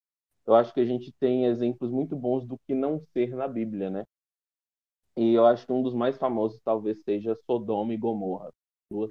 [0.47, 3.91] eu acho que a gente tem exemplos muito bons do que não ser na Bíblia,
[3.91, 4.05] né?
[5.17, 8.51] E eu acho que um dos mais famosos talvez seja Sodoma e Gomorra,
[8.91, 9.11] duas,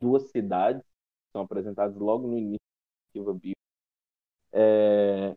[0.00, 2.60] duas cidades que são apresentadas logo no início
[3.16, 3.60] da bíblica,
[4.52, 5.36] é,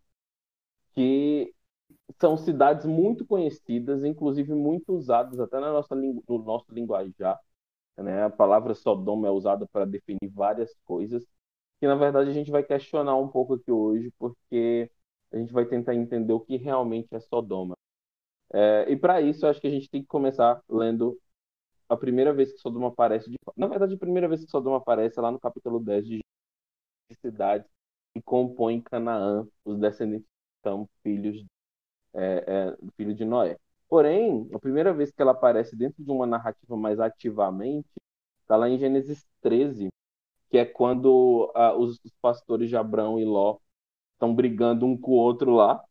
[0.93, 1.53] que
[2.19, 7.39] são cidades muito conhecidas, inclusive muito usadas até na nossa, no nosso linguajar.
[7.97, 8.23] Né?
[8.25, 11.25] A palavra Sodoma é usada para definir várias coisas,
[11.79, 14.91] que na verdade a gente vai questionar um pouco aqui hoje, porque
[15.32, 17.76] a gente vai tentar entender o que realmente é Sodoma.
[18.54, 21.20] É, e para isso, acho que a gente tem que começar lendo
[21.90, 23.30] a primeira vez que Sodoma aparece.
[23.30, 23.38] De...
[23.56, 26.20] Na verdade, a primeira vez que Sodoma aparece é lá no capítulo 10 de
[27.22, 27.68] cidades
[28.13, 30.28] que compõem Canaã, os descendentes
[30.63, 31.46] são filhos,
[32.13, 33.58] é, é, filho de Noé.
[33.90, 37.88] Porém, a primeira vez que ela aparece dentro de uma narrativa mais ativamente
[38.42, 39.90] está lá em Gênesis 13,
[40.50, 43.60] que é quando ah, os, pastores de e Ló
[44.17, 45.84] estão brigando um com o outro lá.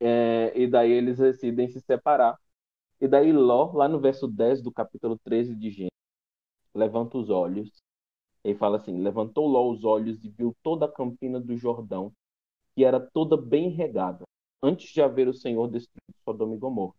[0.00, 2.38] É, e daí eles decidem se separar.
[3.00, 5.92] E daí Ló, lá no verso 10 do capítulo 13 de Gênesis,
[6.74, 7.70] levanta os olhos
[8.44, 12.12] e fala assim: Levantou Ló os olhos e viu toda a campina do Jordão,
[12.74, 14.24] que era toda bem regada,
[14.62, 16.94] antes de haver o Senhor destruído Sodoma e Gomorra,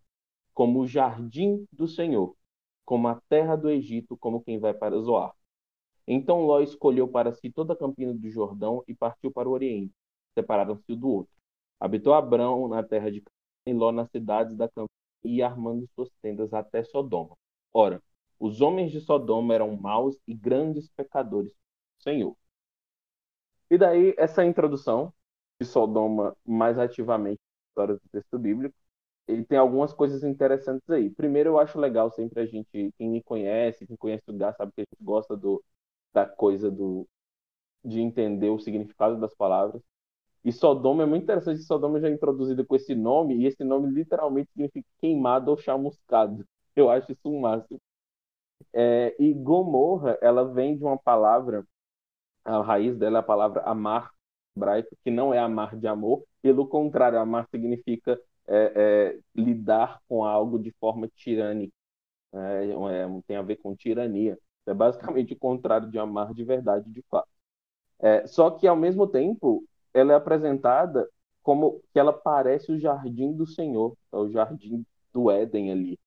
[0.54, 2.36] como o jardim do Senhor,
[2.84, 5.34] como a terra do Egito, como quem vai para Zoar.
[6.12, 9.94] Então Ló escolheu para si toda a campina do Jordão e partiu para o Oriente.
[10.34, 11.32] Separaram-se um do outro.
[11.78, 13.30] Habitou Abrão na terra de Canaã
[13.66, 14.90] e Ló nas cidades da campina
[15.22, 17.36] e armando suas tendas até Sodoma.
[17.72, 18.02] Ora,
[18.40, 22.36] os homens de Sodoma eram maus e grandes pecadores do Senhor.
[23.70, 25.14] E daí essa introdução
[25.60, 28.74] de Sodoma mais ativamente história do texto bíblico,
[29.28, 31.08] ele tem algumas coisas interessantes aí.
[31.08, 34.72] Primeiro, eu acho legal sempre a gente, quem me conhece, quem conhece o Gá, sabe
[34.72, 35.62] que a gente gosta do,
[36.12, 37.06] da coisa do
[37.84, 39.82] de entender o significado das palavras.
[40.44, 43.90] E Sodoma é muito interessante, Sodoma já é introduzida com esse nome, e esse nome
[43.92, 46.46] literalmente significa queimado ou chamuscado.
[46.76, 47.80] Eu acho isso um máximo.
[48.72, 51.66] É, e Gomorra, ela vem de uma palavra,
[52.44, 54.12] a raiz dela é a palavra amar,
[54.56, 60.24] hebraico, que não é amar de amor, pelo contrário, amar significa é, é, lidar com
[60.24, 61.74] algo de forma tirânica,
[62.34, 64.38] é, é, tem a ver com tirania.
[64.70, 67.28] É basicamente o contrário de amar de verdade, de fato.
[68.00, 71.08] É, só que, ao mesmo tempo, ela é apresentada
[71.42, 75.98] como que ela parece o jardim do Senhor, é o jardim do Éden ali.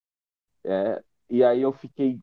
[0.64, 2.20] É, e aí eu fiquei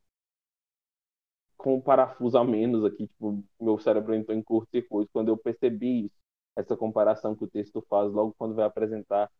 [1.56, 6.06] com um parafuso a menos aqui, tipo, meu cérebro entrou em curto-circuito quando eu percebi
[6.06, 6.14] isso,
[6.56, 9.30] essa comparação que o texto faz logo quando vai apresentar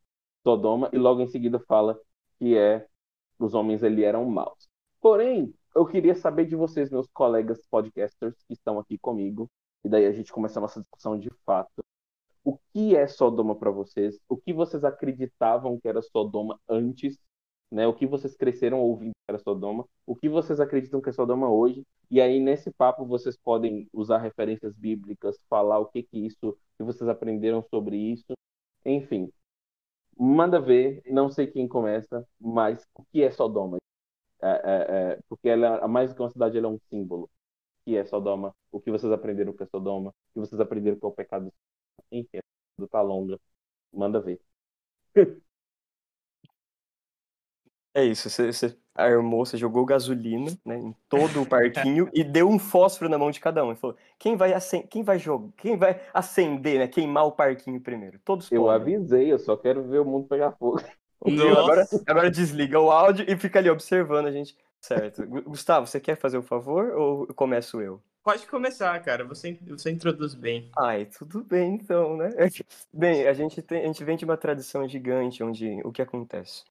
[0.45, 1.99] Sodoma, e logo em seguida fala
[2.39, 2.87] que é
[3.39, 4.69] os homens ali eram maus.
[5.01, 9.49] Porém, eu queria saber de vocês, meus colegas podcasters que estão aqui comigo,
[9.85, 11.83] e daí a gente começa a nossa discussão de fato.
[12.45, 14.19] O que é Sodoma para vocês?
[14.29, 17.19] O que vocês acreditavam que era Sodoma antes?
[17.71, 17.87] Né?
[17.87, 19.87] O que vocês cresceram ouvindo que era Sodoma?
[20.07, 21.85] O que vocês acreditam que é Sodoma hoje?
[22.11, 26.83] E aí, nesse papo, vocês podem usar referências bíblicas, falar o que que isso, que
[26.83, 28.33] vocês aprenderam sobre isso.
[28.85, 29.31] Enfim,
[30.19, 31.03] manda ver.
[31.07, 33.79] Não sei quem começa, mas o que é Sodoma?
[34.43, 37.31] É, é, é, porque ela, a mais do que uma cidade, ela é um símbolo.
[37.85, 38.55] Que é Sodoma?
[38.73, 40.11] O que vocês aprenderam é Sodoma?
[40.11, 41.53] O que vocês aprenderam é o pecado?
[42.13, 42.41] Enfim,
[42.79, 43.41] do tá longa.
[43.93, 44.41] Manda ver.
[47.93, 52.49] É isso, você, você armou, você jogou gasolina né, em todo o parquinho e deu
[52.49, 53.73] um fósforo na mão de cada um.
[53.73, 56.87] E falou: quem vai, acen quem vai jogar, quem vai acender, né?
[56.89, 58.21] Queimar o parquinho primeiro?
[58.21, 58.71] Todos Eu podem.
[58.71, 60.79] avisei, eu só quero ver o mundo pegar fogo.
[61.23, 64.57] Agora, agora desliga o áudio e fica ali observando a gente.
[64.81, 65.27] Certo.
[65.27, 68.01] Gustavo, você quer fazer o favor ou começo eu?
[68.23, 69.25] Pode começar, cara.
[69.25, 70.71] Você, você introduz bem.
[70.79, 72.31] Ai, tudo bem então, né?
[72.93, 76.65] Bem, a gente, tem, a gente vem de uma tradição gigante onde o que acontece?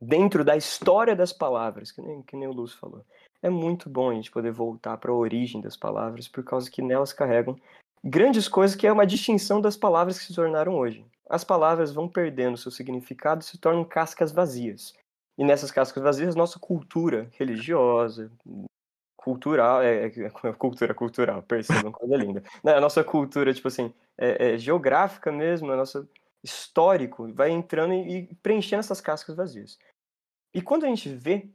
[0.00, 3.04] Dentro da história das palavras, que nem, que nem o Lúcio falou,
[3.40, 6.82] é muito bom a gente poder voltar para a origem das palavras, por causa que
[6.82, 7.56] nelas carregam
[8.02, 12.08] grandes coisas que é uma distinção das palavras que se tornaram hoje as palavras vão
[12.08, 14.92] perdendo seu significado e se tornam cascas vazias.
[15.38, 18.30] E nessas cascas vazias, nossa cultura religiosa,
[19.16, 22.42] cultural, é, é, é cultura cultural, percebam, coisa linda.
[22.64, 26.08] A nossa cultura, tipo assim, é, é, geográfica mesmo, a nossa
[26.42, 29.78] histórico, vai entrando e, e preenchendo essas cascas vazias.
[30.52, 31.48] E quando a gente vê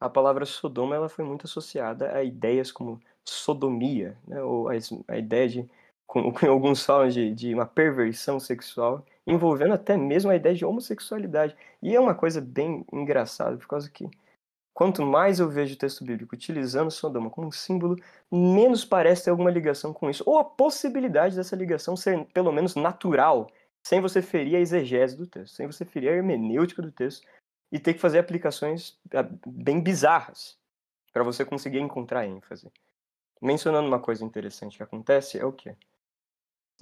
[0.00, 4.72] a palavra Sodoma, ela foi muito associada a ideias como sodomia, né, ou a,
[5.08, 5.70] a ideia de,
[6.32, 11.56] com, alguns falam de, de uma perversão sexual, envolvendo até mesmo a ideia de homossexualidade.
[11.82, 14.08] E é uma coisa bem engraçada, por causa que
[14.72, 17.96] quanto mais eu vejo o texto bíblico utilizando Sodoma como símbolo,
[18.30, 22.76] menos parece ter alguma ligação com isso, ou a possibilidade dessa ligação ser pelo menos
[22.76, 23.50] natural,
[23.84, 27.26] sem você ferir a exegese do texto, sem você ferir a hermenêutica do texto
[27.72, 30.56] e ter que fazer aplicações ah, bem bizarras
[31.12, 32.70] para você conseguir encontrar ênfase.
[33.42, 35.76] Mencionando uma coisa interessante que acontece é o quê?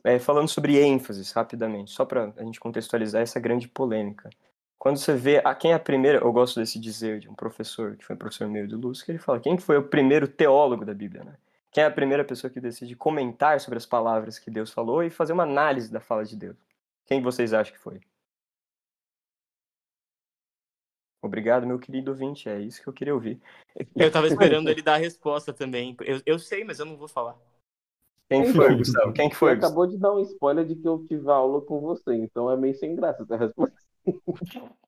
[0.05, 4.31] É, falando sobre ênfases, rapidamente, só para a gente contextualizar essa grande polêmica.
[4.79, 7.97] Quando você vê a quem é a primeira, eu gosto desse dizer de um professor,
[7.97, 10.93] que foi professor meu de Luz, que ele fala, quem foi o primeiro teólogo da
[10.93, 11.37] Bíblia, né?
[11.71, 15.09] Quem é a primeira pessoa que decide comentar sobre as palavras que Deus falou e
[15.09, 16.57] fazer uma análise da fala de Deus?
[17.07, 18.01] Quem vocês acham que foi?
[21.23, 23.41] Obrigado, meu querido ouvinte, é isso que eu queria ouvir.
[23.95, 25.97] Eu tava esperando ele dar a resposta também.
[26.01, 27.39] Eu, eu sei, mas eu não vou falar.
[28.33, 29.13] Quem foi, Gustavo?
[29.13, 29.51] Quem foi?
[29.51, 32.57] Você acabou de dar um spoiler de que eu tive aula com você, então é
[32.57, 33.77] meio sem graça essa resposta.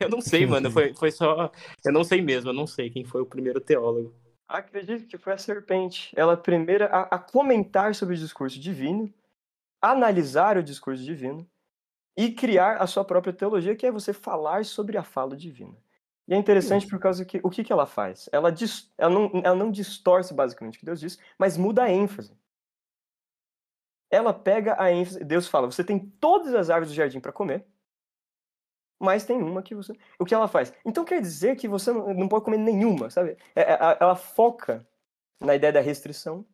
[0.00, 0.70] Eu não sei, mano.
[0.70, 1.50] Foi, foi só.
[1.84, 4.14] Eu não sei mesmo, eu não sei quem foi o primeiro teólogo.
[4.46, 6.12] Acredito que foi a serpente.
[6.16, 9.12] Ela primeira a, a comentar sobre o discurso divino,
[9.82, 11.44] analisar o discurso divino
[12.16, 15.76] e criar a sua própria teologia, que é você falar sobre a fala divina.
[16.26, 18.28] E é interessante por causa que o que, que ela faz?
[18.30, 21.90] Ela, dis, ela, não, ela não distorce basicamente o que Deus diz, mas muda a
[21.90, 22.36] ênfase
[24.10, 25.22] ela pega a ênfase.
[25.24, 27.66] Deus fala: você tem todas as árvores do jardim para comer,
[28.98, 29.92] mas tem uma que você.
[30.18, 30.72] O que ela faz?
[30.84, 33.36] Então quer dizer que você não pode comer nenhuma, sabe?
[33.54, 34.86] É, é, ela foca
[35.40, 36.44] na ideia da restrição,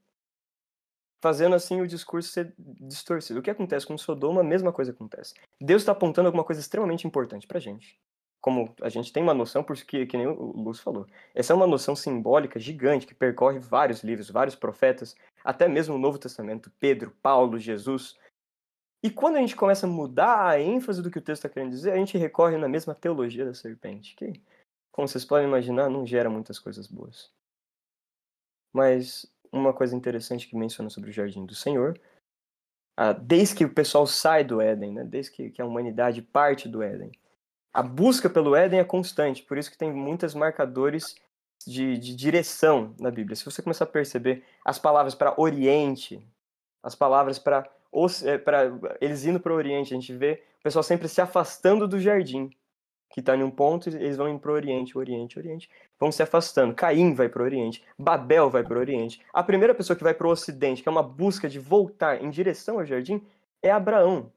[1.22, 3.40] fazendo assim o discurso ser distorcido.
[3.40, 5.34] O que acontece com Sodoma, a mesma coisa acontece.
[5.60, 7.98] Deus está apontando alguma coisa extremamente importante para gente.
[8.44, 11.06] Como a gente tem uma noção, porque que nem o Lúcio falou.
[11.34, 15.98] Essa é uma noção simbólica gigante que percorre vários livros, vários profetas, até mesmo o
[15.98, 18.18] Novo Testamento, Pedro, Paulo, Jesus.
[19.02, 21.70] E quando a gente começa a mudar a ênfase do que o texto está querendo
[21.70, 24.38] dizer, a gente recorre na mesma teologia da serpente, que,
[24.92, 27.32] como vocês podem imaginar, não gera muitas coisas boas.
[28.74, 31.98] Mas uma coisa interessante que menciona sobre o jardim do Senhor,
[32.94, 36.82] ah, desde que o pessoal sai do Éden, né, desde que a humanidade parte do
[36.82, 37.10] Éden,
[37.74, 41.16] a busca pelo Éden é constante, por isso que tem muitos marcadores
[41.66, 43.34] de, de direção na Bíblia.
[43.34, 46.24] Se você começar a perceber as palavras para Oriente,
[46.80, 47.68] as palavras para
[48.22, 48.40] é,
[49.00, 52.48] eles indo para o Oriente, a gente vê o pessoal sempre se afastando do jardim,
[53.10, 56.22] que está em um ponto, eles vão indo para o Oriente, Oriente, Oriente, vão se
[56.22, 56.74] afastando.
[56.74, 59.20] Caim vai para o Oriente, Babel vai para o Oriente.
[59.32, 62.30] A primeira pessoa que vai para o Ocidente, que é uma busca de voltar em
[62.30, 63.20] direção ao jardim,
[63.62, 64.32] é Abraão.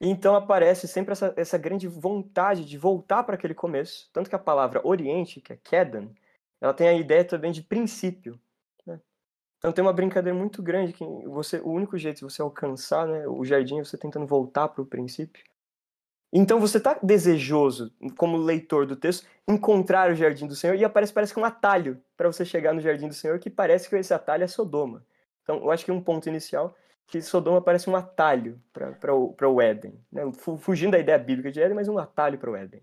[0.00, 4.10] Então aparece sempre essa, essa grande vontade de voltar para aquele começo.
[4.12, 6.10] Tanto que a palavra Oriente, que é Kedan,
[6.60, 8.38] ela tem a ideia também de princípio.
[8.86, 9.00] Né?
[9.58, 13.26] Então tem uma brincadeira muito grande que você, o único jeito de você alcançar né,
[13.26, 15.42] o jardim é você tentando voltar para o princípio.
[16.32, 21.12] Então você está desejoso, como leitor do texto, encontrar o jardim do Senhor e aparece
[21.12, 24.12] parece que um atalho para você chegar no jardim do Senhor, que parece que esse
[24.12, 25.06] atalho é Sodoma.
[25.42, 29.60] Então, eu acho que um ponto inicial que Sodoma parece um atalho para o, o
[29.60, 30.22] Éden, né?
[30.58, 32.80] fugindo da ideia bíblica de Éden, mas um atalho para o Éden.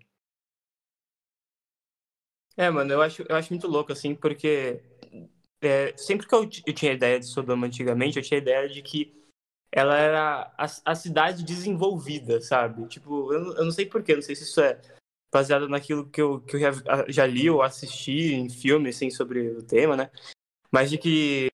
[2.56, 4.80] É, mano, eu acho, eu acho muito louco, assim, porque
[5.60, 9.12] é, sempre que eu, eu tinha ideia de Sodoma antigamente, eu tinha ideia de que
[9.72, 12.86] ela era a, a cidade desenvolvida, sabe?
[12.86, 14.80] Tipo, eu, eu não sei porquê, não sei se isso é
[15.32, 16.70] baseado naquilo que eu, que eu já,
[17.08, 20.10] já li ou assisti em filmes, assim, sobre o tema, né?
[20.70, 21.48] Mas de que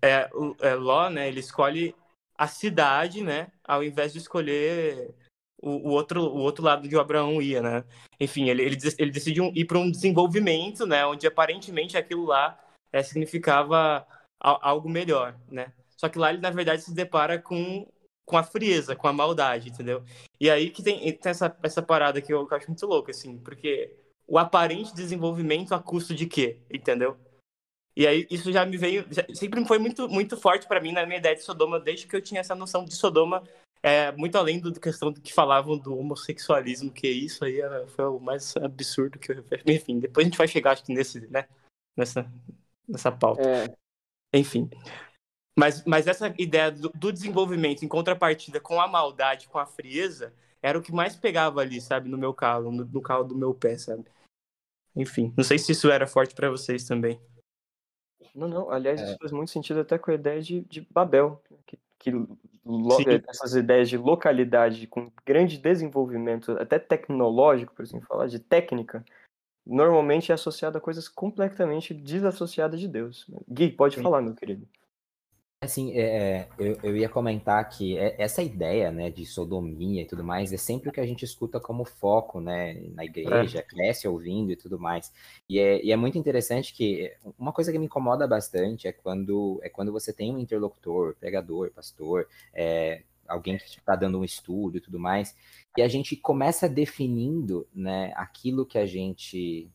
[0.00, 1.92] é, é, Ló, né, ele escolhe
[2.38, 5.14] a cidade, né, ao invés de escolher
[5.60, 7.84] o, o, outro, o outro lado de Abraão ia, né?
[8.20, 12.58] Enfim, ele, ele, ele decide um, ir para um desenvolvimento, né, onde aparentemente aquilo lá
[12.92, 14.06] é, significava
[14.38, 15.72] algo melhor, né?
[15.96, 17.86] Só que lá ele, na verdade, se depara com,
[18.24, 20.04] com a frieza, com a maldade, entendeu?
[20.38, 23.10] E aí que tem, tem essa, essa parada que eu, que eu acho muito louca,
[23.10, 23.96] assim, porque
[24.26, 27.16] o aparente desenvolvimento a custo de quê, entendeu?
[27.96, 31.18] E aí isso já me veio, sempre foi muito, muito forte para mim na minha
[31.18, 33.42] ideia de Sodoma, desde que eu tinha essa noção de Sodoma,
[33.82, 38.18] é, muito além do questão do que falavam do homossexualismo, que isso aí foi o
[38.18, 39.44] mais absurdo que eu.
[39.66, 41.48] Enfim, depois a gente vai chegar, acho que nesse, né?
[41.96, 42.30] Nessa,
[42.86, 43.42] nessa pauta.
[43.42, 43.74] É.
[44.34, 44.68] Enfim.
[45.58, 50.34] Mas, mas essa ideia do, do, desenvolvimento em contrapartida com a maldade, com a frieza,
[50.60, 53.54] era o que mais pegava ali, sabe, no meu calo, no, no calo do meu
[53.54, 54.04] pé, sabe?
[54.94, 57.18] Enfim, não sei se isso era forte para vocês também.
[58.34, 58.70] Não, não.
[58.70, 59.04] Aliás, é.
[59.04, 62.12] isso faz muito sentido até com a ideia de, de Babel, que, que
[63.28, 69.04] essas ideias de localidade com grande desenvolvimento, até tecnológico, por assim falar, de técnica,
[69.64, 73.26] normalmente é associado a coisas completamente desassociadas de Deus.
[73.48, 74.02] Gui, pode Sim.
[74.02, 74.66] falar, meu querido.
[75.66, 80.06] Assim, é, é, eu, eu ia comentar que é, essa ideia, né, de sodomia e
[80.06, 83.62] tudo mais, é sempre o que a gente escuta como foco, né, na igreja, é.
[83.62, 85.12] cresce ouvindo e tudo mais.
[85.48, 89.60] E é, e é muito interessante que uma coisa que me incomoda bastante é quando,
[89.62, 94.76] é quando você tem um interlocutor, pregador, pastor, é, alguém que está dando um estudo
[94.76, 95.36] e tudo mais,
[95.76, 99.68] e a gente começa definindo, né, aquilo que a gente,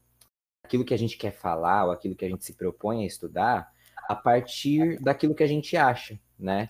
[0.63, 3.71] aquilo que a gente quer falar ou aquilo que a gente se propõe a estudar,
[4.11, 6.69] a partir daquilo que a gente acha, né?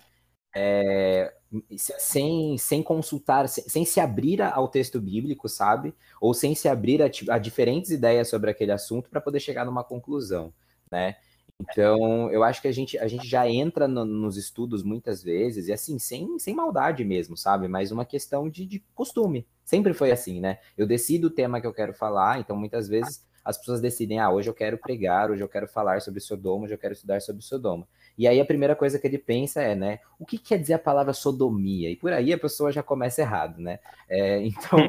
[0.53, 1.33] É,
[1.77, 5.93] sem, sem consultar, sem, sem, se abrir ao texto bíblico, sabe?
[6.19, 9.83] Ou sem se abrir a, a diferentes ideias sobre aquele assunto para poder chegar numa
[9.83, 10.53] conclusão,
[10.91, 11.15] né?
[11.59, 15.67] Então, eu acho que a gente, a gente já entra no, nos estudos muitas vezes,
[15.67, 17.67] e assim, sem, sem maldade mesmo, sabe?
[17.67, 19.47] Mas uma questão de, de costume.
[19.63, 20.57] Sempre foi assim, né?
[20.75, 24.31] Eu decido o tema que eu quero falar, então muitas vezes as pessoas decidem, ah,
[24.31, 27.41] hoje eu quero pregar, hoje eu quero falar sobre Sodoma, hoje eu quero estudar sobre
[27.41, 27.87] Sodoma.
[28.17, 30.79] E aí a primeira coisa que ele pensa é, né, o que quer dizer a
[30.79, 31.89] palavra sodomia?
[31.89, 33.79] E por aí a pessoa já começa errado, né?
[34.07, 34.79] É, então,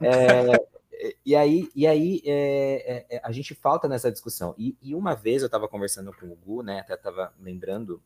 [0.00, 4.54] é, e aí, e aí é, é, a gente falta nessa discussão.
[4.58, 8.02] E, e uma vez eu estava conversando com o Gu, né, até estava lembrando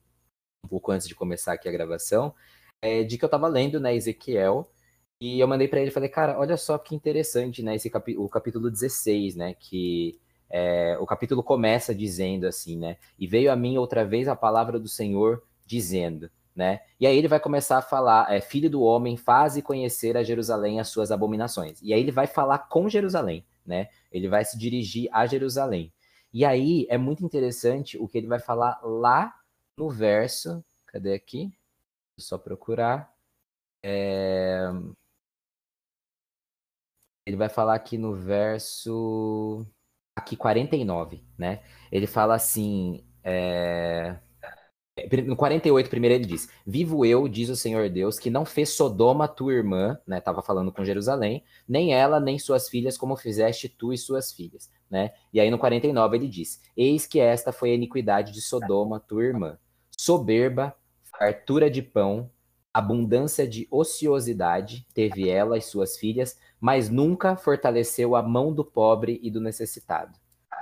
[0.64, 2.34] um pouco antes de começar aqui a gravação,
[2.80, 4.70] é, de que eu estava lendo, né, Ezequiel,
[5.20, 8.28] e eu mandei para ele, falei, cara, olha só que interessante, né, esse capi o
[8.28, 10.18] capítulo 16, né, que
[10.50, 14.78] é, o capítulo começa dizendo assim, né, e veio a mim outra vez a palavra
[14.78, 19.16] do Senhor dizendo, né, e aí ele vai começar a falar, é, filho do homem,
[19.16, 23.88] faze conhecer a Jerusalém as suas abominações, e aí ele vai falar com Jerusalém, né,
[24.12, 25.92] ele vai se dirigir a Jerusalém,
[26.32, 29.34] e aí é muito interessante o que ele vai falar lá
[29.78, 31.52] no verso, cadê aqui?
[32.18, 33.12] Só procurar.
[33.82, 34.70] É...
[37.26, 39.66] Ele vai falar aqui no verso.
[40.14, 41.60] Aqui 49, né?
[41.90, 43.04] Ele fala assim.
[43.24, 44.16] É...
[45.26, 49.28] No 48, primeiro ele diz: Vivo eu, diz o Senhor Deus, que não fez Sodoma
[49.28, 50.20] tua irmã, né?
[50.20, 54.70] Tava falando com Jerusalém, nem ela, nem suas filhas, como fizeste tu e suas filhas,
[54.88, 55.12] né?
[55.34, 59.24] E aí no 49 ele diz: Eis que esta foi a iniquidade de Sodoma, tua
[59.24, 59.58] irmã,
[59.98, 60.74] soberba,
[61.18, 62.30] fartura de pão,
[62.78, 69.18] abundância de ociosidade teve ela e suas filhas, mas nunca fortaleceu a mão do pobre
[69.22, 70.18] e do necessitado.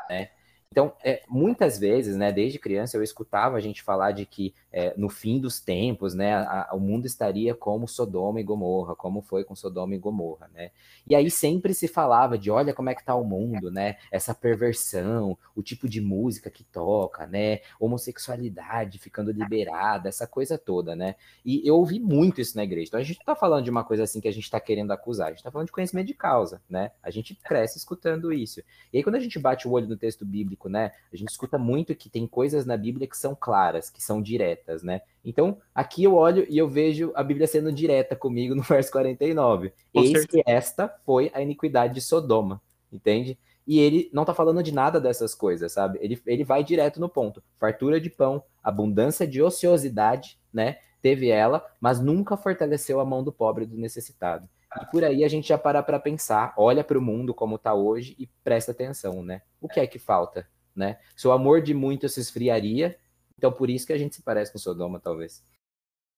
[0.08, 0.30] Né?
[0.74, 4.92] Então, é, muitas vezes, né, desde criança, eu escutava a gente falar de que é,
[4.96, 9.22] no fim dos tempos, né, a, a, o mundo estaria como Sodoma e Gomorra, como
[9.22, 10.72] foi com Sodoma e Gomorra, né?
[11.06, 13.98] E aí sempre se falava de, olha como é que está o mundo, né?
[14.10, 17.60] Essa perversão, o tipo de música que toca, né?
[17.78, 21.14] Homossexualidade ficando liberada, essa coisa toda, né?
[21.44, 22.88] E eu ouvi muito isso na igreja.
[22.88, 24.90] Então a gente não está falando de uma coisa assim que a gente está querendo
[24.90, 26.90] acusar, a gente está falando de conhecimento de causa, né?
[27.00, 28.60] A gente cresce escutando isso.
[28.92, 30.92] E aí quando a gente bate o olho no texto bíblico né?
[31.12, 34.82] A gente escuta muito que tem coisas na Bíblia que são claras, que são diretas,
[34.82, 35.02] né?
[35.24, 39.72] Então, aqui eu olho e eu vejo a Bíblia sendo direta comigo no verso 49.
[39.92, 40.28] Com Eis certeza.
[40.28, 42.60] que esta foi a iniquidade de Sodoma,
[42.92, 43.38] entende?
[43.66, 45.98] E ele não tá falando de nada dessas coisas, sabe?
[46.02, 47.42] Ele, ele vai direto no ponto.
[47.58, 50.78] Fartura de pão, abundância de ociosidade, né?
[51.00, 54.48] Teve ela, mas nunca fortaleceu a mão do pobre e do necessitado.
[54.80, 57.74] E por aí a gente já para para pensar, olha para o mundo como está
[57.74, 59.42] hoje e presta atenção, né?
[59.60, 60.98] O que é que falta, né?
[61.16, 62.98] Se o amor de muito se esfriaria,
[63.36, 65.42] então por isso que a gente se parece com Sodoma, talvez.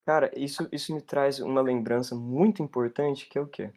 [0.06, 3.72] Cara, isso, isso me traz uma lembrança muito importante, que é o quê?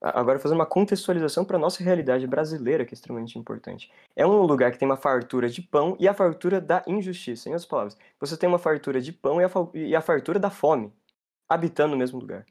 [0.00, 3.90] Agora, fazendo uma contextualização para a nossa realidade brasileira, que é extremamente importante.
[4.14, 7.48] É um lugar que tem uma fartura de pão e a fartura da injustiça.
[7.48, 10.50] Em outras palavras, você tem uma fartura de pão e a, e a fartura da
[10.50, 10.92] fome,
[11.48, 12.44] habitando no mesmo lugar.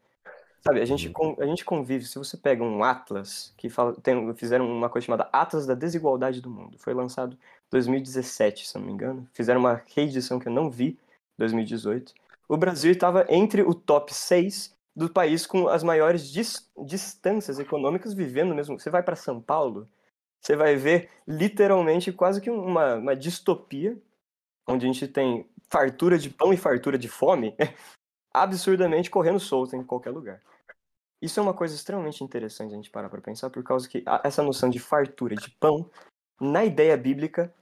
[0.67, 1.35] Sabe, a gente, uhum.
[1.39, 5.29] a gente convive, se você pega um Atlas, que fala, tem, fizeram uma coisa chamada
[5.31, 7.37] Atlas da Desigualdade do Mundo, foi lançado
[7.71, 10.97] 2017, se não me engano, fizeram uma reedição que eu não vi,
[11.37, 12.13] 2018.
[12.47, 18.13] O Brasil estava entre o top 6 do país com as maiores dis, distâncias econômicas
[18.13, 18.79] vivendo mesmo.
[18.79, 19.89] Você vai para São Paulo,
[20.41, 23.97] você vai ver literalmente quase que uma, uma distopia,
[24.67, 27.55] onde a gente tem fartura de pão e fartura de fome,
[28.33, 30.41] absurdamente correndo solto em qualquer lugar.
[31.21, 34.43] Isso é uma coisa extremamente interessante a gente parar para pensar, por causa que essa
[34.43, 35.89] noção de fartura de pão,
[36.39, 37.53] na ideia bíblica,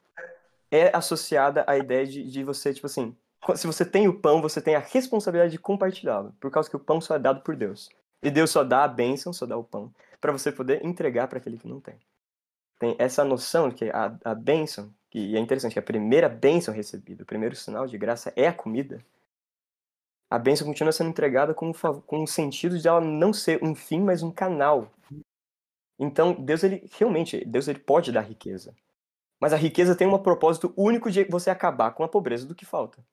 [0.71, 3.15] é associada à ideia de, de você, tipo assim,
[3.55, 6.79] se você tem o pão, você tem a responsabilidade de compartilhá-lo, por causa que o
[6.79, 7.89] pão só é dado por Deus.
[8.21, 11.37] E Deus só dá a bênção, só dá o pão, para você poder entregar para
[11.37, 11.95] aquele que não tem.
[12.79, 17.23] Tem essa noção que a, a bênção, que é interessante, que a primeira bênção recebida,
[17.23, 19.03] o primeiro sinal de graça é a comida,
[20.33, 21.71] a bênção continua sendo entregada com,
[22.07, 24.91] com o sentido de ela não ser um fim, mas um canal.
[26.03, 28.75] Então, Deus, ele realmente, Deus ele pode dar riqueza.
[29.39, 32.65] Mas a riqueza tem um propósito único de você acabar com a pobreza do que
[32.65, 33.03] falta.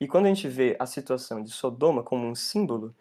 [0.00, 2.94] E quando a gente vê a situação de Sodoma como um símbolo,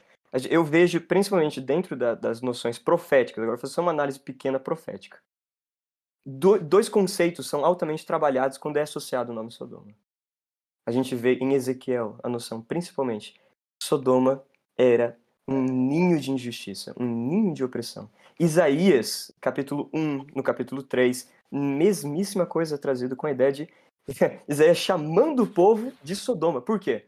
[0.49, 5.19] eu vejo, principalmente dentro da, das noções proféticas, agora vou fazer uma análise pequena profética.
[6.25, 9.95] Do, dois conceitos são altamente trabalhados quando é associado o nome Sodoma
[10.89, 13.39] a gente vê em Ezequiel a noção, principalmente,
[13.81, 14.43] Sodoma
[14.75, 15.15] era
[15.47, 18.09] um ninho de injustiça, um ninho de opressão.
[18.39, 23.69] Isaías, capítulo 1, no capítulo 3, mesmíssima coisa trazida com a ideia de
[24.47, 26.61] Isaías chamando o povo de Sodoma.
[26.61, 27.05] Por quê?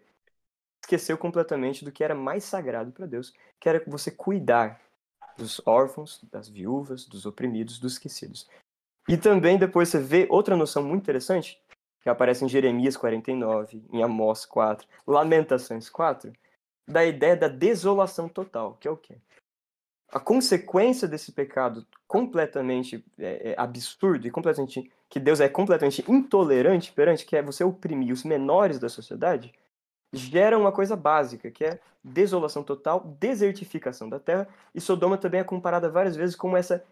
[0.83, 4.81] Esqueceu completamente do que era mais sagrado para Deus, que era você cuidar
[5.37, 8.49] dos órfãos, das viúvas, dos oprimidos, dos esquecidos.
[9.07, 11.61] E também depois você vê outra noção muito interessante,
[12.01, 16.33] que aparece em Jeremias 49, em Amós 4, Lamentações 4,
[16.89, 19.17] da ideia da desolação total, que é o quê?
[20.11, 26.91] A consequência desse pecado completamente é, é, absurdo e completamente que Deus é completamente intolerante
[26.91, 29.53] perante, que é você oprimir os menores da sociedade,
[30.13, 35.43] gera uma coisa básica, que é desolação total, desertificação da terra, e Sodoma também é
[35.43, 36.83] comparada várias vezes como essa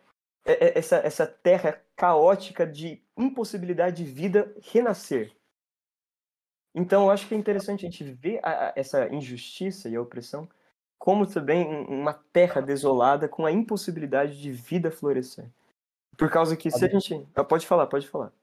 [0.46, 5.32] é, é, essa, essa terra caótica de impossibilidade de vida renascer.
[6.74, 10.02] Então, eu acho que é interessante a gente ver a, a, essa injustiça e a
[10.02, 10.48] opressão
[11.00, 15.50] como também uma terra desolada com a impossibilidade de vida florescer.
[16.18, 17.26] Por causa que se a gente.
[17.34, 18.34] Ah, pode falar, pode falar.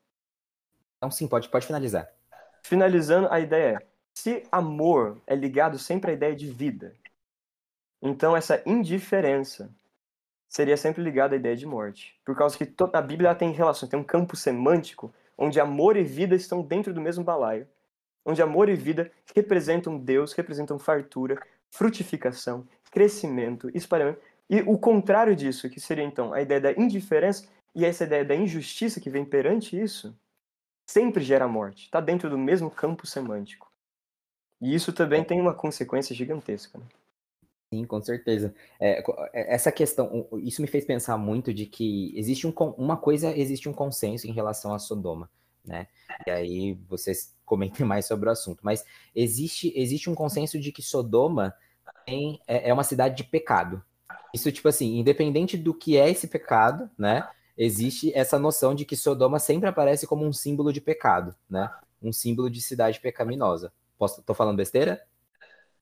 [0.96, 2.10] Então, sim, pode, pode finalizar.
[2.62, 6.94] Finalizando, a ideia é: se amor é ligado sempre à ideia de vida,
[8.00, 9.70] então essa indiferença
[10.48, 12.18] seria sempre ligado à ideia de morte.
[12.24, 16.02] Por causa que toda a Bíblia tem relação, tem um campo semântico onde amor e
[16.02, 17.68] vida estão dentro do mesmo balaio.
[18.24, 21.38] Onde amor e vida representam Deus, representam fartura,
[21.70, 24.20] frutificação, crescimento, espalhamento.
[24.48, 28.34] E o contrário disso, que seria então a ideia da indiferença e essa ideia da
[28.34, 30.16] injustiça que vem perante isso,
[30.86, 31.84] sempre gera morte.
[31.84, 33.70] Está dentro do mesmo campo semântico.
[34.60, 36.78] E isso também tem uma consequência gigantesca.
[36.78, 36.86] Né?
[37.72, 38.54] Sim, com certeza.
[38.80, 39.00] É,
[39.32, 43.68] é, essa questão, isso me fez pensar muito de que existe um, uma coisa, existe
[43.68, 45.28] um consenso em relação a Sodoma,
[45.66, 45.86] né?
[46.26, 48.60] E aí vocês comentem mais sobre o assunto.
[48.62, 51.54] Mas existe, existe um consenso de que Sodoma
[52.04, 53.82] tem, é, é uma cidade de pecado.
[54.32, 57.28] Isso, tipo assim, independente do que é esse pecado, né?
[57.56, 61.70] Existe essa noção de que Sodoma sempre aparece como um símbolo de pecado, né?
[62.02, 63.72] Um símbolo de cidade pecaminosa.
[63.98, 65.02] Posso, tô falando besteira?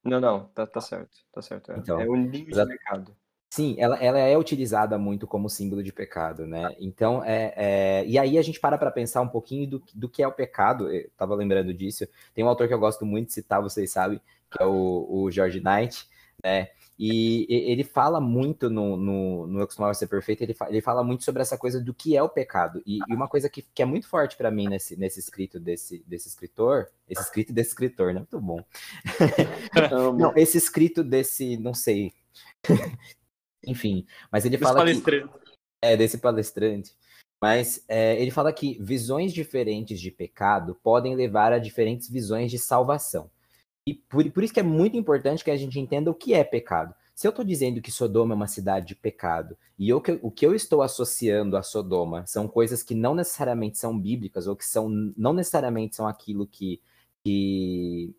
[0.05, 1.73] Não, não, tá, tá certo, tá certo.
[1.73, 3.17] É, então, é o nível de pecado.
[3.55, 6.75] Sim, ela, ela é utilizada muito como símbolo de pecado, né?
[6.81, 8.05] Então, é, é...
[8.05, 10.91] e aí a gente para para pensar um pouquinho do, do que é o pecado.
[10.91, 12.05] Eu tava lembrando disso.
[12.35, 15.31] Tem um autor que eu gosto muito de citar, vocês sabem, que é o, o
[15.31, 16.05] George Knight,
[16.43, 16.71] né?
[16.99, 21.23] E ele fala muito no, no, no Eu Costumava Ser Perfeito, ele, ele fala muito
[21.23, 22.83] sobre essa coisa do que é o pecado.
[22.85, 26.03] E, e uma coisa que, que é muito forte para mim nesse, nesse escrito desse,
[26.09, 28.19] desse escritor, esse escrito desse escritor, né?
[28.19, 28.65] Muito bom.
[30.19, 32.13] não, esse escrito desse, não sei.
[33.67, 35.27] Enfim, mas ele fala que...
[35.83, 36.93] É, desse palestrante.
[37.43, 42.59] Mas é, ele fala que visões diferentes de pecado podem levar a diferentes visões de
[42.59, 43.31] salvação.
[43.87, 46.43] E por, por isso que é muito importante que a gente entenda o que é
[46.43, 46.95] pecado.
[47.15, 50.45] Se eu estou dizendo que Sodoma é uma cidade de pecado, e eu, o que
[50.45, 54.89] eu estou associando a Sodoma são coisas que não necessariamente são bíblicas, ou que são,
[55.17, 56.81] não necessariamente são aquilo que,
[57.25, 58.13] que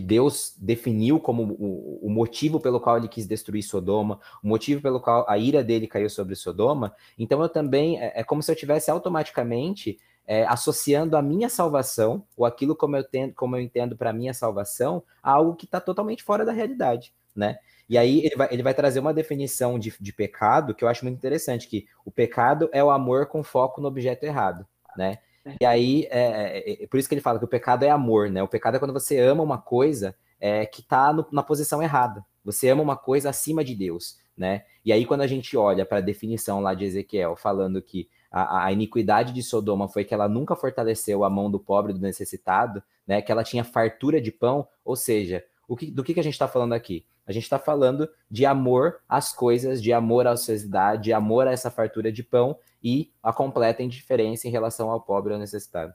[0.00, 5.00] Deus definiu como o, o, motivo pelo qual ele quis destruir Sodoma, o motivo pelo
[5.00, 8.56] qual a ira dele caiu sobre Sodoma, então eu também, é, é como se eu
[8.56, 13.96] tivesse automaticamente é, associando a minha salvação, ou aquilo como eu, tendo, como eu entendo
[13.96, 17.58] para minha salvação, a algo que está totalmente fora da realidade, né?
[17.88, 21.04] E aí ele vai, ele vai trazer uma definição de, de pecado que eu acho
[21.04, 24.66] muito interessante, que o pecado é o amor com foco no objeto errado,
[24.96, 25.18] né?
[25.60, 28.30] E aí, é, é, é, por isso que ele fala que o pecado é amor,
[28.30, 28.42] né?
[28.42, 32.24] O pecado é quando você ama uma coisa é, que está na posição errada.
[32.44, 34.64] Você ama uma coisa acima de Deus, né?
[34.84, 38.66] E aí, quando a gente olha para a definição lá de Ezequiel, falando que a,
[38.66, 42.82] a, iniquidade de Sodoma foi que ela nunca fortaleceu a mão do pobre, do necessitado,
[43.06, 43.20] né?
[43.20, 45.44] Que ela tinha fartura de pão, ou seja,
[45.76, 47.04] que, do que, que a gente está falando aqui?
[47.26, 51.52] A gente está falando de amor às coisas, de amor à sociedade, de amor a
[51.52, 55.94] essa fartura de pão e a completa indiferença em relação ao pobre ou necessitado.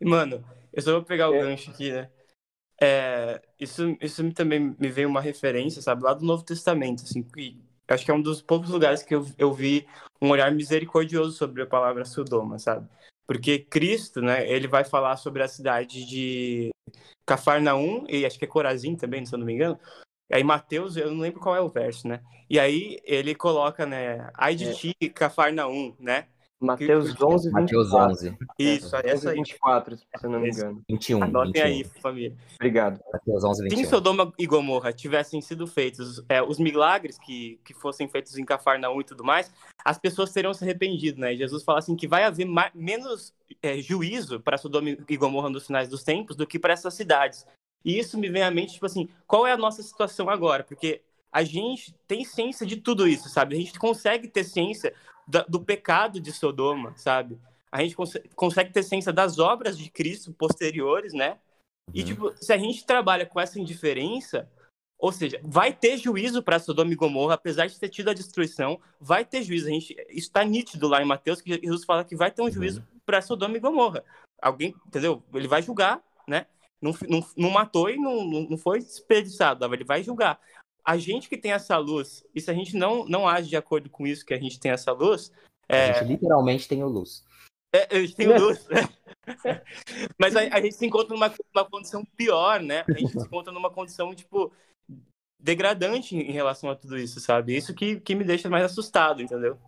[0.00, 1.40] Mano, eu só vou pegar o é.
[1.40, 2.10] gancho aqui, né?
[2.80, 7.58] É, isso, isso também me veio uma referência, sabe, lá do Novo Testamento, assim, que
[7.88, 9.86] acho que é um dos poucos lugares que eu, eu vi
[10.20, 12.86] um olhar misericordioso sobre a palavra Sodoma, sabe?
[13.26, 16.70] Porque Cristo, né, ele vai falar sobre a cidade de
[17.26, 19.78] Cafarnaum, e acho que é Corazim também, se eu não me engano.
[20.32, 22.20] Aí Mateus, eu não lembro qual é o verso, né?
[22.48, 24.72] E aí ele coloca, né, ai de é.
[24.72, 26.26] ti, Cafarnaum, né?
[26.58, 27.52] Mateus 11, 24.
[27.52, 28.38] Mateus 11.
[28.58, 29.36] Isso, é, essa aí.
[29.36, 30.82] 24, se eu não me engano.
[30.88, 31.22] 21.
[31.22, 31.64] Anotem 21.
[31.64, 32.36] aí, família.
[32.54, 33.00] Obrigado.
[33.12, 33.76] Mateus 11, 21.
[33.76, 38.38] Se em Sodoma e Gomorra tivessem sido feitos é, os milagres que, que fossem feitos
[38.38, 39.52] em Cafarnaum e tudo mais,
[39.86, 41.36] as pessoas teriam se arrependido, né?
[41.36, 43.32] Jesus fala assim que vai haver mais, menos
[43.62, 47.46] é, juízo para Sodoma e Gomorra nos finais dos tempos do que para essas cidades.
[47.84, 50.64] E isso me vem à mente, tipo assim, qual é a nossa situação agora?
[50.64, 53.54] Porque a gente tem ciência de tudo isso, sabe?
[53.54, 54.92] A gente consegue ter ciência
[55.48, 57.38] do pecado de Sodoma, sabe?
[57.70, 61.38] A gente cons consegue ter ciência das obras de Cristo posteriores, né?
[61.94, 62.06] E, uhum.
[62.06, 64.50] tipo, se a gente trabalha com essa indiferença,
[64.98, 68.80] ou seja, vai ter juízo para Sodoma e Gomorra, apesar de ter tido a destruição,
[69.00, 69.68] vai ter juízo.
[69.68, 72.50] A gente, isso está nítido lá em Mateus, que Jesus fala que vai ter um
[72.50, 73.00] juízo uhum.
[73.04, 74.04] para Sodoma e Gomorra.
[74.40, 75.22] Alguém, entendeu?
[75.34, 76.46] Ele vai julgar, né?
[76.80, 80.38] Não, não, não matou e não, não foi desperdiçado, ele vai julgar
[80.86, 83.90] a gente que tem essa luz, e se a gente não, não age de acordo
[83.90, 85.32] com isso, que a gente tem essa luz.
[85.68, 85.90] É...
[85.90, 87.24] A gente literalmente tem luz.
[87.74, 88.64] É, a gente tem luz.
[90.16, 92.84] Mas a, a, gente se encontra numa, numa condição pior, né?
[92.88, 94.52] A gente se encontra numa condição, tipo,
[95.38, 97.56] degradante em relação a tudo isso, sabe?
[97.56, 99.58] Isso que, que me deixa mais assustado, entendeu?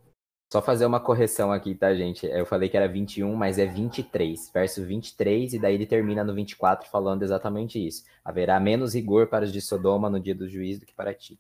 [0.50, 2.24] Só fazer uma correção aqui, tá, gente?
[2.26, 6.34] Eu falei que era 21, mas é 23, verso 23, e daí ele termina no
[6.34, 8.04] 24 falando exatamente isso.
[8.24, 11.38] Haverá menos rigor para os de Sodoma no dia do juízo do que para ti.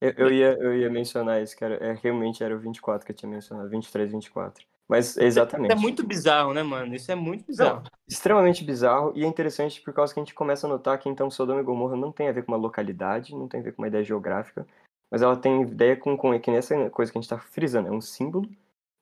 [0.00, 1.76] Eu, eu ia, eu ia mencionar isso, cara.
[1.76, 4.66] É, realmente era o 24 que eu tinha mencionado, 23, 24.
[4.88, 5.72] Mas exatamente.
[5.72, 6.94] Isso é muito bizarro, né, mano?
[6.94, 7.82] Isso é muito bizarro.
[7.82, 11.08] Não, extremamente bizarro, e é interessante por causa que a gente começa a notar que
[11.08, 13.72] então Sodoma e Gomorra não tem a ver com uma localidade, não tem a ver
[13.72, 14.66] com uma ideia geográfica,
[15.10, 17.92] mas ela tem ideia com, com que nessa coisa que a gente está frisando, é
[17.92, 18.48] um símbolo,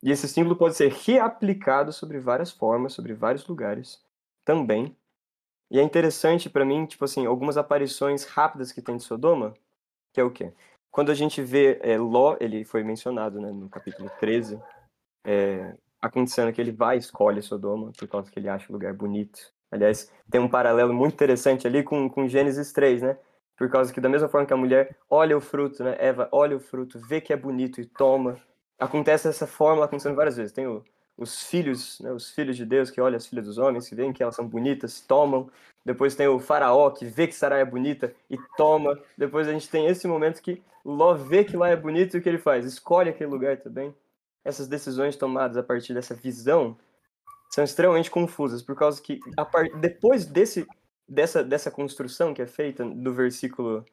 [0.03, 4.03] e esse símbolo pode ser reaplicado sobre várias formas, sobre vários lugares
[4.45, 4.97] também.
[5.71, 9.55] E é interessante para mim, tipo assim, algumas aparições rápidas que tem de Sodoma,
[10.13, 10.53] que é o quê?
[10.91, 14.61] Quando a gente vê é, Ló, ele foi mencionado né, no capítulo 13,
[15.25, 18.95] é, acontecendo que ele vai e escolhe Sodoma, por causa que ele acha o lugar
[18.95, 19.53] bonito.
[19.71, 23.19] Aliás, tem um paralelo muito interessante ali com, com Gênesis 3, né?
[23.57, 25.97] Por causa que, da mesma forma que a mulher olha o fruto, né?
[25.99, 28.41] Eva olha o fruto, vê que é bonito e toma.
[28.79, 30.53] Acontece essa fórmula acontecendo várias vezes.
[30.53, 30.83] Tem o,
[31.17, 32.11] os filhos, né?
[32.13, 34.49] Os filhos de Deus que olham as filhas dos homens, que veem que elas são
[34.49, 35.51] bonitas, tomam.
[35.85, 38.99] Depois tem o faraó que vê que Sarai é bonita e toma.
[39.17, 42.23] Depois a gente tem esse momento que Ló vê que lá é bonito e o
[42.23, 42.65] que ele faz?
[42.65, 43.95] Escolhe aquele lugar também.
[44.45, 46.77] Essas decisões tomadas a partir dessa visão
[47.51, 49.21] são extremamente confusas, por causa que
[49.81, 50.67] depois desse
[51.09, 53.85] dessa, dessa construção que é feita do versículo,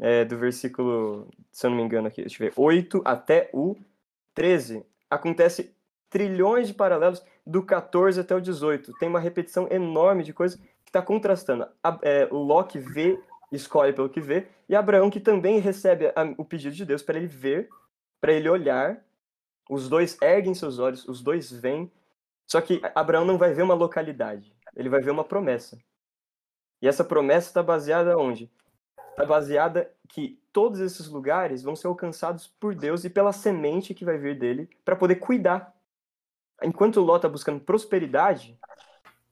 [0.00, 3.76] é, do versículo, se eu não me engano aqui, deixa eu ver, 8 até o
[4.34, 5.72] 13, acontece
[6.10, 8.92] trilhões de paralelos do 14 até o 18.
[8.94, 11.68] Tem uma repetição enorme de coisas que está contrastando.
[11.82, 13.18] A, é, o Locke vê
[13.52, 17.16] escolhe pelo que vê, e Abraão que também recebe a, o pedido de Deus para
[17.16, 17.68] ele ver,
[18.20, 19.00] para ele olhar.
[19.68, 21.90] Os dois erguem seus olhos, os dois veem.
[22.46, 25.78] Só que Abraão não vai ver uma localidade, ele vai ver uma promessa.
[26.80, 28.50] E essa promessa está baseada onde?
[29.10, 34.04] Está baseada que todos esses lugares vão ser alcançados por Deus e pela semente que
[34.04, 35.74] vai vir dele para poder cuidar.
[36.62, 38.58] Enquanto Ló está buscando prosperidade,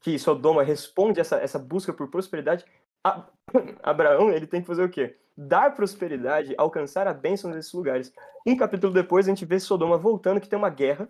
[0.01, 2.65] que Sodoma responde essa, essa busca por prosperidade,
[3.03, 3.27] a,
[3.83, 5.19] Abraão ele tem que fazer o quê?
[5.37, 8.13] Dar prosperidade, alcançar a bênção nesses lugares.
[8.47, 11.09] Um capítulo depois a gente vê Sodoma voltando, que tem uma guerra,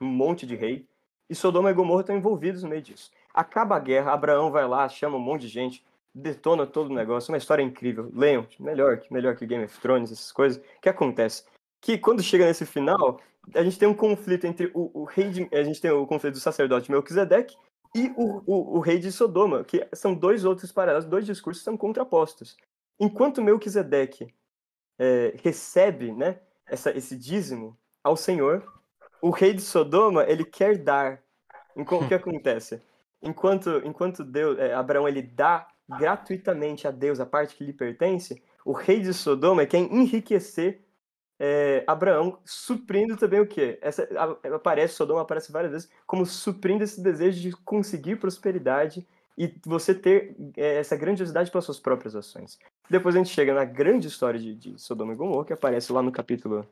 [0.00, 0.86] um monte de rei,
[1.30, 3.10] e Sodoma e Gomorra estão envolvidos no meio disso.
[3.32, 5.84] Acaba a guerra, Abraão vai lá, chama um monte de gente,
[6.14, 8.10] detona todo o negócio, uma história incrível.
[8.14, 10.60] Leiam, melhor, melhor que Game of Thrones, essas coisas.
[10.60, 11.44] O que acontece?
[11.80, 13.20] Que quando chega nesse final,
[13.54, 16.34] a gente tem um conflito entre o, o rei de, a gente tem o conflito
[16.34, 17.56] do sacerdote Melquisedeque
[17.94, 21.76] e o, o, o, rei de Sodoma, que são dois outros paralelos, dois discursos são
[21.76, 22.56] contrapostos.
[22.98, 24.34] Enquanto Melquisedeque
[24.98, 28.64] é, recebe né, essa, esse dízimo ao Senhor,
[29.20, 31.22] o rei de Sodoma ele quer dar.
[31.74, 32.82] O que acontece?
[33.22, 38.42] Enquanto, enquanto Deus, é, Abraão ele dá gratuitamente a Deus a parte que lhe pertence,
[38.64, 40.84] o rei de Sodoma quer enriquecer
[41.38, 43.76] é, Abraão, suprindo também o quê?
[43.82, 44.08] Essa,
[44.54, 49.04] aparece, Sodoma aparece várias vezes, como suprindo esse desejo de conseguir prosperidade
[49.36, 52.60] e você ter é, essa grandiosidade pelas suas próprias ações.
[52.92, 56.02] Depois a gente chega na grande história de, de Sodoma e Gomorra, que aparece lá
[56.02, 56.68] no capítulo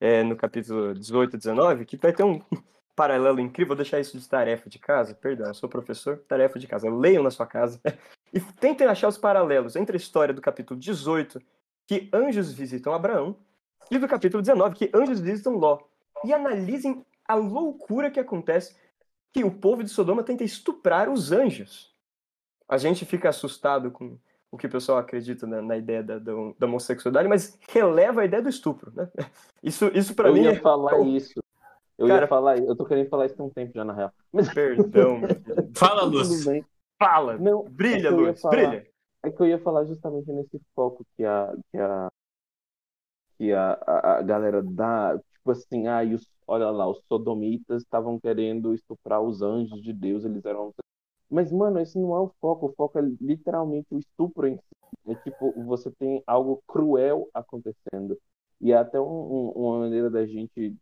[0.00, 2.40] é, no capítulo 18 e 19, que vai ter um
[2.96, 6.88] paralelo incrível, vou deixar isso de tarefa de casa, perdão, sou professor, tarefa de casa,
[6.88, 7.78] leiam na sua casa,
[8.32, 11.38] e tentem achar os paralelos entre a história do capítulo 18,
[11.86, 13.36] que anjos visitam Abraão,
[13.90, 15.80] e do capítulo 19, que anjos visitam Ló,
[16.24, 18.74] e analisem a loucura que acontece,
[19.34, 21.94] que o povo de Sodoma tenta estuprar os anjos.
[22.66, 24.18] A gente fica assustado com
[24.52, 28.24] o que o pessoal acredita na, na ideia da, da, da, homossexualidade, mas releva a
[28.24, 29.08] ideia do estupro, né?
[29.62, 30.38] Isso, isso para mim.
[30.38, 30.60] Eu ia é...
[30.60, 31.38] falar isso.
[31.98, 34.10] Eu Cara, ia falar, eu tô querendo falar isso há um tempo já, na real.
[34.32, 34.50] Mas...
[34.54, 35.20] Perdão.
[35.76, 36.46] Fala, Luz.
[36.98, 37.36] Fala.
[37.36, 38.40] Não, brilha, é Luz.
[38.40, 38.86] Falar, brilha.
[39.22, 42.08] É que eu ia falar justamente nesse foco que a, que a,
[43.36, 45.20] que a, a, a galera dá.
[45.34, 50.24] Tipo assim, ah, os, olha lá, os sodomitas estavam querendo estuprar os anjos de Deus,
[50.24, 50.72] eles eram
[51.30, 52.66] mas, mano, esse não é o foco.
[52.66, 54.62] O foco é literalmente o estupro em si.
[55.06, 58.18] É tipo, você tem algo cruel acontecendo.
[58.60, 60.76] E é até um, um, uma maneira da gente,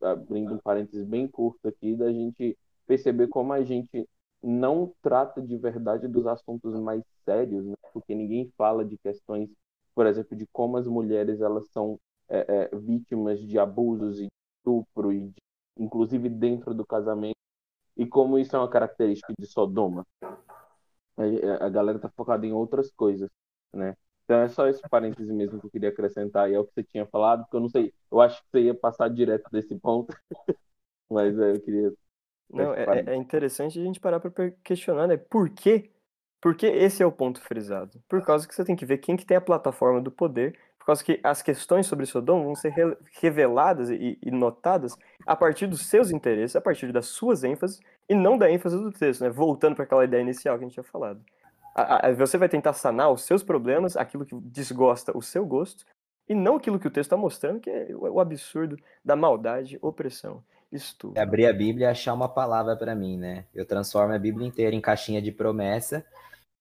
[0.00, 4.08] abrindo um parênteses bem curto aqui, da gente perceber como a gente
[4.42, 7.74] não trata de verdade dos assuntos mais sérios, né?
[7.92, 9.50] porque ninguém fala de questões,
[9.94, 14.28] por exemplo, de como as mulheres elas são é, é, vítimas de abusos e
[14.58, 15.42] estupro, e de,
[15.78, 17.37] inclusive dentro do casamento,
[17.98, 20.06] e como isso é uma característica de Sodoma.
[21.16, 23.28] A, a galera tá focada em outras coisas,
[23.74, 23.96] né?
[24.24, 26.84] Então é só esse parêntese mesmo que eu queria acrescentar, e é o que você
[26.84, 30.14] tinha falado, porque eu não sei, eu acho que você ia passar direto desse ponto,
[31.10, 31.92] mas é, eu queria.
[32.50, 35.16] Não, é, é, interessante a gente parar para questionar, né?
[35.16, 35.90] Por quê?
[36.40, 38.00] Porque esse é o ponto frisado.
[38.08, 40.56] Por causa que você tem que ver quem que tem a plataforma do poder
[40.88, 45.66] causa que as questões sobre Sodoma vão ser re reveladas e, e, notadas a partir
[45.66, 47.78] dos seus interesses, a partir das suas ênfases,
[48.08, 49.28] e não da ênfase do texto, né?
[49.28, 51.20] Voltando para aquela ideia inicial que a gente tinha falado.
[51.74, 55.84] A, a, você vai tentar sanar os seus problemas, aquilo que desgosta o seu gosto,
[56.26, 59.78] e não aquilo que o texto está mostrando, que é o, o absurdo da maldade,
[59.82, 61.20] opressão, estupro.
[61.20, 63.44] Abrir a Bíblia e achar uma palavra para mim, né?
[63.54, 66.02] Eu transformo a Bíblia inteira em caixinha de promessa,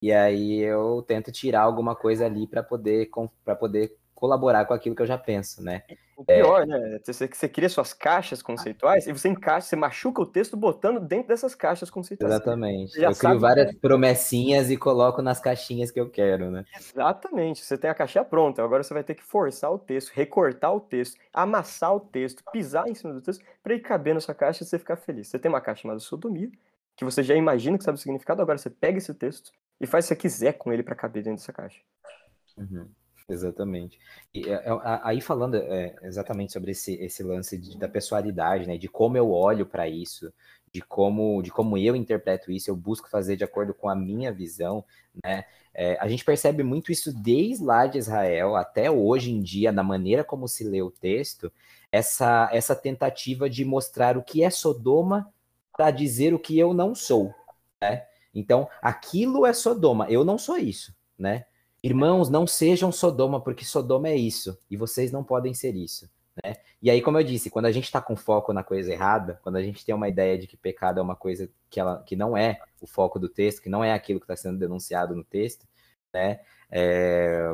[0.02, 3.10] e aí eu tento tirar alguma coisa ali para poder,
[3.46, 5.84] para poder colaborar com aquilo que eu já penso, né?
[6.18, 6.66] O pior, é...
[6.66, 7.00] né?
[7.04, 11.28] Você, você cria suas caixas conceituais e você encaixa, você machuca o texto botando dentro
[11.28, 12.34] dessas caixas conceituais.
[12.34, 13.00] Exatamente.
[13.00, 13.78] Eu crio várias que...
[13.78, 16.66] promessinhas e coloco nas caixinhas que eu quero, né?
[16.76, 17.64] Exatamente.
[17.64, 20.80] Você tem a caixinha pronta, agora você vai ter que forçar o texto, recortar o
[20.80, 24.64] texto, amassar o texto, pisar em cima do texto para ele caber na sua caixa
[24.64, 25.28] e você ficar feliz.
[25.28, 26.50] Você tem uma caixa chamada sodomia,
[26.96, 30.06] que você já imagina que sabe o significado, agora você pega esse texto e faz
[30.06, 31.80] o que você quiser com ele para caber dentro dessa caixa.
[32.58, 32.88] Uhum.
[33.30, 34.00] Exatamente.
[34.34, 34.66] E é, é,
[35.04, 39.32] aí falando é, exatamente sobre esse, esse lance de, da pessoalidade, né, de como eu
[39.32, 40.32] olho para isso,
[40.72, 44.32] de como, de como eu interpreto isso, eu busco fazer de acordo com a minha
[44.32, 44.84] visão,
[45.24, 45.46] né?
[45.74, 49.84] É, a gente percebe muito isso desde lá de Israel até hoje em dia, na
[49.84, 51.52] maneira como se lê o texto,
[51.92, 55.32] essa, essa tentativa de mostrar o que é Sodoma
[55.76, 57.34] para dizer o que eu não sou,
[57.82, 58.06] né?
[58.34, 61.46] Então, aquilo é Sodoma, eu não sou isso, né?
[61.88, 66.06] Irmãos, não sejam Sodoma, porque Sodoma é isso, e vocês não podem ser isso.
[66.44, 66.58] Né?
[66.82, 69.56] E aí, como eu disse, quando a gente está com foco na coisa errada, quando
[69.56, 72.36] a gente tem uma ideia de que pecado é uma coisa que, ela, que não
[72.36, 75.66] é o foco do texto, que não é aquilo que está sendo denunciado no texto,
[76.14, 76.42] né?
[76.70, 77.54] É...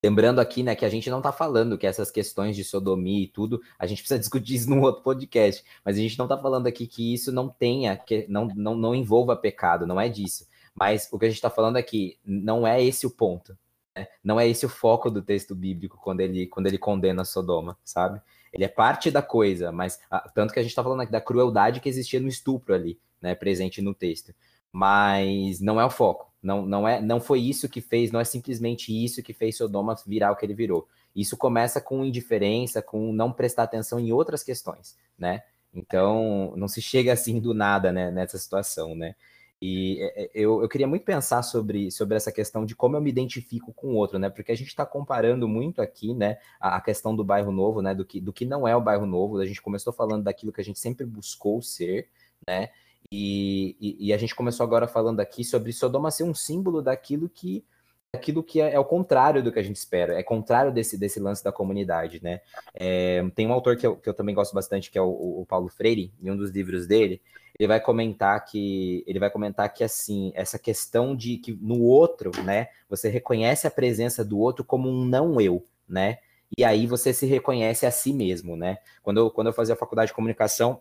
[0.00, 3.26] Lembrando aqui, né, que a gente não está falando que essas questões de sodomia e
[3.26, 6.68] tudo, a gente precisa discutir isso num outro podcast, mas a gente não está falando
[6.68, 10.46] aqui que isso não tenha, que não, não, não envolva pecado, não é disso.
[10.80, 13.54] Mas o que a gente está falando aqui não é esse o ponto.
[13.94, 14.08] Né?
[14.24, 18.18] Não é esse o foco do texto bíblico quando ele, quando ele condena Sodoma, sabe?
[18.50, 20.00] Ele é parte da coisa, mas
[20.34, 23.34] tanto que a gente está falando aqui da crueldade que existia no estupro ali, né,
[23.34, 24.34] presente no texto.
[24.72, 26.32] Mas não é o foco.
[26.42, 29.94] Não, não, é, não foi isso que fez, não é simplesmente isso que fez Sodoma
[30.06, 30.88] virar o que ele virou.
[31.14, 35.42] Isso começa com indiferença, com não prestar atenção em outras questões, né?
[35.74, 39.14] Então, não se chega assim do nada, né, nessa situação, né?
[39.62, 43.00] E é, é, eu, eu queria muito pensar sobre, sobre essa questão de como eu
[43.00, 44.30] me identifico com o outro, né?
[44.30, 47.94] Porque a gente está comparando muito aqui, né, a, a, questão do bairro novo, né,
[47.94, 49.38] do que, do que não é o bairro novo.
[49.38, 52.08] A gente começou falando daquilo que a gente sempre buscou ser,
[52.46, 52.70] né?
[53.12, 57.28] E, e, e, a gente começou agora falando aqui sobre Sodoma ser um símbolo daquilo
[57.28, 57.64] que
[58.12, 61.20] aquilo que é, é, o contrário do que a gente espera, é contrário desse, desse
[61.20, 62.40] lance da comunidade, né?
[62.74, 65.46] É, tem um autor que eu, que eu também gosto bastante, que é o, o,
[65.46, 67.20] Paulo Freire, em um dos livros dele,
[67.60, 72.30] ele vai comentar que ele vai comentar que assim essa questão de que no outro,
[72.42, 76.18] né, você reconhece a presença do outro como um não eu, né?
[76.56, 78.78] E aí você se reconhece a si mesmo, né?
[79.02, 80.80] Quando eu, quando eu fazia a faculdade de comunicação,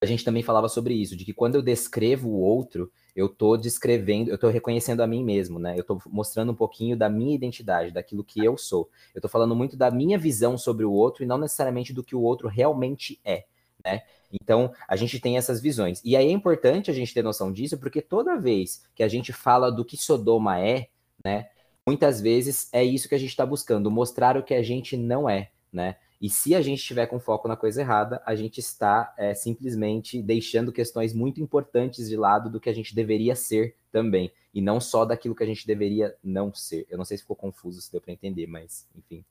[0.00, 3.56] a gente também falava sobre isso, de que quando eu descrevo o outro, eu estou
[3.56, 5.74] descrevendo, eu estou reconhecendo a mim mesmo, né?
[5.76, 8.88] Eu estou mostrando um pouquinho da minha identidade, daquilo que eu sou.
[9.12, 12.14] Eu estou falando muito da minha visão sobre o outro e não necessariamente do que
[12.14, 13.46] o outro realmente é,
[13.84, 14.02] né?
[14.32, 16.00] Então, a gente tem essas visões.
[16.04, 19.32] E aí é importante a gente ter noção disso, porque toda vez que a gente
[19.32, 20.88] fala do que Sodoma é,
[21.24, 21.48] né?
[21.86, 25.28] Muitas vezes é isso que a gente está buscando, mostrar o que a gente não
[25.28, 25.96] é, né?
[26.20, 30.22] E se a gente estiver com foco na coisa errada, a gente está é, simplesmente
[30.22, 34.32] deixando questões muito importantes de lado do que a gente deveria ser também.
[34.54, 36.86] E não só daquilo que a gente deveria não ser.
[36.88, 39.22] Eu não sei se ficou confuso, se deu para entender, mas enfim.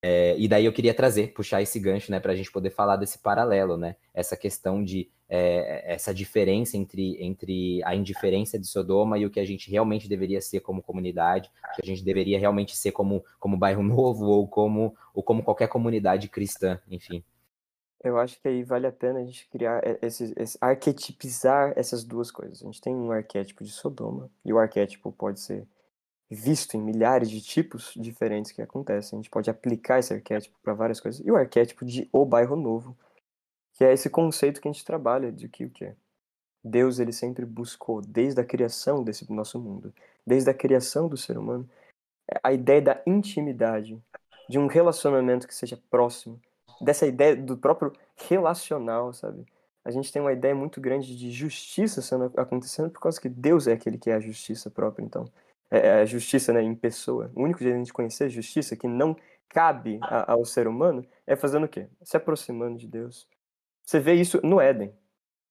[0.00, 2.96] É, e daí eu queria trazer, puxar esse gancho, né, para a gente poder falar
[2.96, 3.96] desse paralelo, né?
[4.14, 9.40] Essa questão de é, essa diferença entre, entre a indiferença de Sodoma e o que
[9.40, 13.56] a gente realmente deveria ser como comunidade, que a gente deveria realmente ser como, como
[13.56, 17.22] bairro novo ou como, ou como qualquer comunidade cristã, enfim.
[18.02, 22.30] Eu acho que aí vale a pena a gente criar esses, esse, arquetipizar essas duas
[22.30, 22.62] coisas.
[22.62, 25.66] A gente tem um arquétipo de Sodoma e o arquétipo pode ser
[26.30, 29.18] visto em milhares de tipos diferentes que acontecem.
[29.18, 31.24] A gente pode aplicar esse arquétipo para várias coisas.
[31.24, 32.96] E o arquétipo de o bairro novo,
[33.72, 35.96] que é esse conceito que a gente trabalha de que o que é.
[36.62, 39.94] Deus ele sempre buscou desde a criação desse nosso mundo,
[40.26, 41.68] desde a criação do ser humano,
[42.42, 43.98] a ideia da intimidade,
[44.48, 46.40] de um relacionamento que seja próximo,
[46.80, 49.46] dessa ideia do próprio relacional, sabe?
[49.84, 53.66] A gente tem uma ideia muito grande de justiça sendo acontecendo por causa que Deus
[53.66, 55.24] é aquele que é a justiça própria, então
[55.70, 57.30] é, é, a justiça né, em pessoa.
[57.34, 59.16] O único jeito de a gente conhecer a justiça que não
[59.48, 61.88] cabe a, ao ser humano é fazendo o quê?
[62.02, 63.28] Se aproximando de Deus.
[63.84, 64.92] Você vê isso no Éden.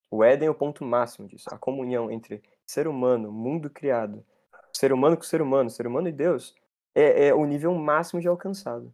[0.10, 1.50] O Éden é o ponto máximo disso.
[1.52, 4.26] A comunhão entre ser humano, mundo criado,
[4.74, 6.56] ser humano com ser humano, ser humano e Deus,
[6.94, 8.94] é, é o nível máximo de alcançado.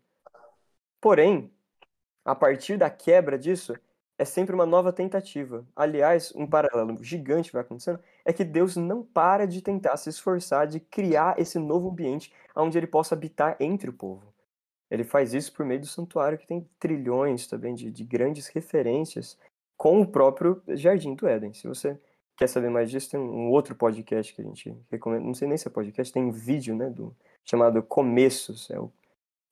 [1.00, 1.52] Porém,
[2.24, 3.76] a partir da quebra disso,
[4.18, 5.66] é sempre uma nova tentativa.
[5.76, 10.68] Aliás, um paralelo gigante vai acontecendo é que Deus não para de tentar se esforçar
[10.68, 14.34] de criar esse novo ambiente onde ele possa habitar entre o povo.
[14.90, 19.38] Ele faz isso por meio do santuário, que tem trilhões também de, de grandes referências
[19.76, 21.54] com o próprio Jardim do Éden.
[21.54, 22.00] Se você
[22.38, 25.26] quer saber mais disso, tem um outro podcast que a gente recomenda.
[25.26, 28.92] Não sei nem se é podcast, tem um vídeo né, do, chamado Começos, é o,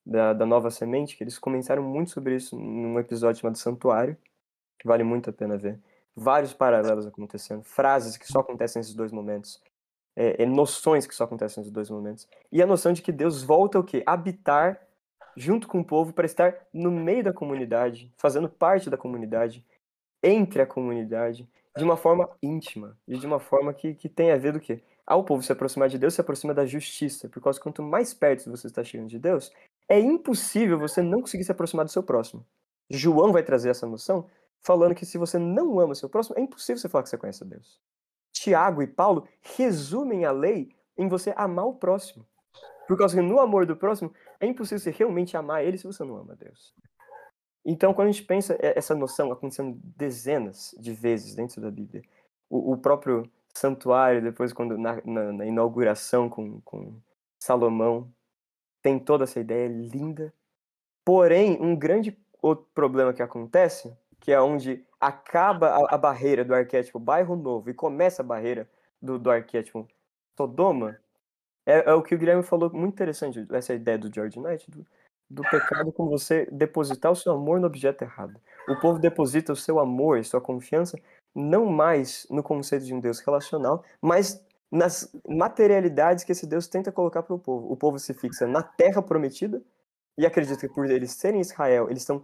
[0.06, 4.16] da, da Nova Semente, que eles comentaram muito sobre isso num episódio chamado Santuário
[4.82, 5.80] que vale muito a pena ver.
[6.16, 9.62] Vários paralelos acontecendo, frases que só acontecem nesses dois momentos,
[10.16, 12.28] é, é, noções que só acontecem nesses dois momentos.
[12.52, 14.04] E a noção de que Deus volta o quê?
[14.06, 14.80] Habitar
[15.36, 19.66] junto com o povo para estar no meio da comunidade, fazendo parte da comunidade,
[20.22, 24.38] entre a comunidade, de uma forma íntima e de uma forma que, que tem a
[24.38, 24.84] ver do quê?
[25.06, 28.14] Ao povo se aproximar de Deus, se aproxima da justiça, por causa que quanto mais
[28.14, 29.52] perto você está chegando de Deus,
[29.90, 32.46] é impossível você não conseguir se aproximar do seu próximo.
[32.90, 34.28] João vai trazer essa noção
[34.62, 37.44] falando que se você não ama seu próximo, é impossível você falar que você conhece
[37.44, 37.80] a Deus.
[38.32, 42.26] Tiago e Paulo resumem a lei em você amar o próximo.
[42.88, 46.04] Por causa que no amor do próximo, é impossível você realmente amar ele se você
[46.04, 46.74] não ama Deus.
[47.64, 52.02] Então, quando a gente pensa essa noção acontecendo dezenas de vezes dentro da Bíblia,
[52.50, 57.00] o, o próprio santuário, depois quando na, na, na inauguração com, com
[57.40, 58.12] Salomão,
[58.82, 60.34] tem toda essa ideia linda.
[61.06, 66.54] Porém, um grande outro problema que acontece que é onde acaba a, a, barreira do
[66.54, 68.70] arquétipo bairro novo e começa a barreira
[69.02, 69.88] do, do arquétipo
[70.38, 70.98] Sodoma,
[71.66, 74.86] É, é o que o Guilherme falou, muito interessante, essa ideia do George Knight, do,
[75.30, 78.40] do pecado como você depositar o seu amor no objeto errado.
[78.70, 80.98] O povo deposita o seu amor e sua confiança
[81.34, 86.92] não mais no conceito de um Deus relacional, mas nas materialidades que esse Deus tenta
[86.92, 87.72] colocar para o povo.
[87.72, 89.62] O povo se fixa na terra prometida
[90.18, 92.24] e acredita que por eles serem Israel, eles estão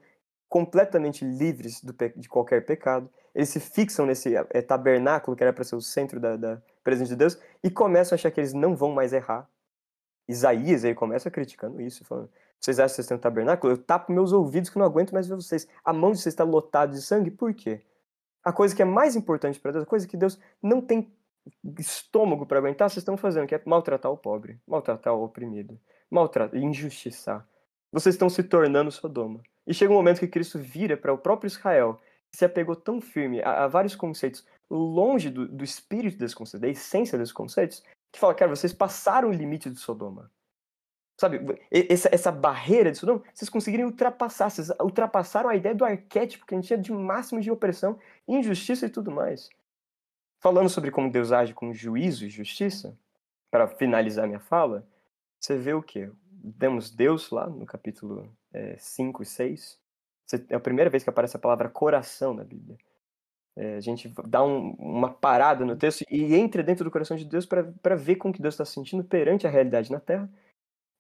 [0.49, 3.09] completamente livres do, de qualquer pecado.
[3.33, 7.09] Eles se fixam nesse é, tabernáculo que era para ser o centro da, da presença
[7.09, 9.47] de Deus e começam a achar que eles não vão mais errar.
[10.27, 12.29] Isaías aí começa criticando isso, falando:
[12.59, 13.73] vocês acham que vocês têm um tabernáculo?
[13.73, 15.67] Eu tapo meus ouvidos que não aguento mais ver vocês.
[15.83, 17.81] A mão de vocês está lotada de sangue, por quê?
[18.43, 21.11] A coisa que é mais importante para Deus, a coisa que Deus não tem
[21.79, 25.79] estômago para aguentar, vocês estão fazendo, que é maltratar o pobre, maltratar o oprimido,
[26.09, 27.47] maltratar, injustiçar.
[27.91, 29.41] Vocês estão se tornando Sodoma.
[29.67, 31.99] E chega um momento que Cristo vira para o próprio Israel,
[32.31, 36.61] que se apegou tão firme a, a vários conceitos, longe do, do espírito desses conceitos,
[36.61, 40.31] da essência desses conceitos, que fala, cara, vocês passaram o limite de Sodoma.
[41.19, 41.39] Sabe,
[41.71, 46.53] essa, essa barreira de Sodoma, vocês conseguiram ultrapassar, vocês ultrapassaram a ideia do arquétipo que
[46.53, 49.49] a gente tinha de máximo de opressão, injustiça e tudo mais.
[50.39, 52.97] Falando sobre como Deus age com juízo e justiça,
[53.49, 54.87] para finalizar minha fala,
[55.39, 56.09] você vê o quê?
[56.59, 59.79] Temos Deus lá no capítulo é, 5 e 6.
[60.49, 62.77] É a primeira vez que aparece a palavra coração na Bíblia.
[63.55, 67.25] É, a gente dá um, uma parada no texto e entra dentro do coração de
[67.25, 70.29] Deus para ver como que Deus está se sentindo perante a realidade na Terra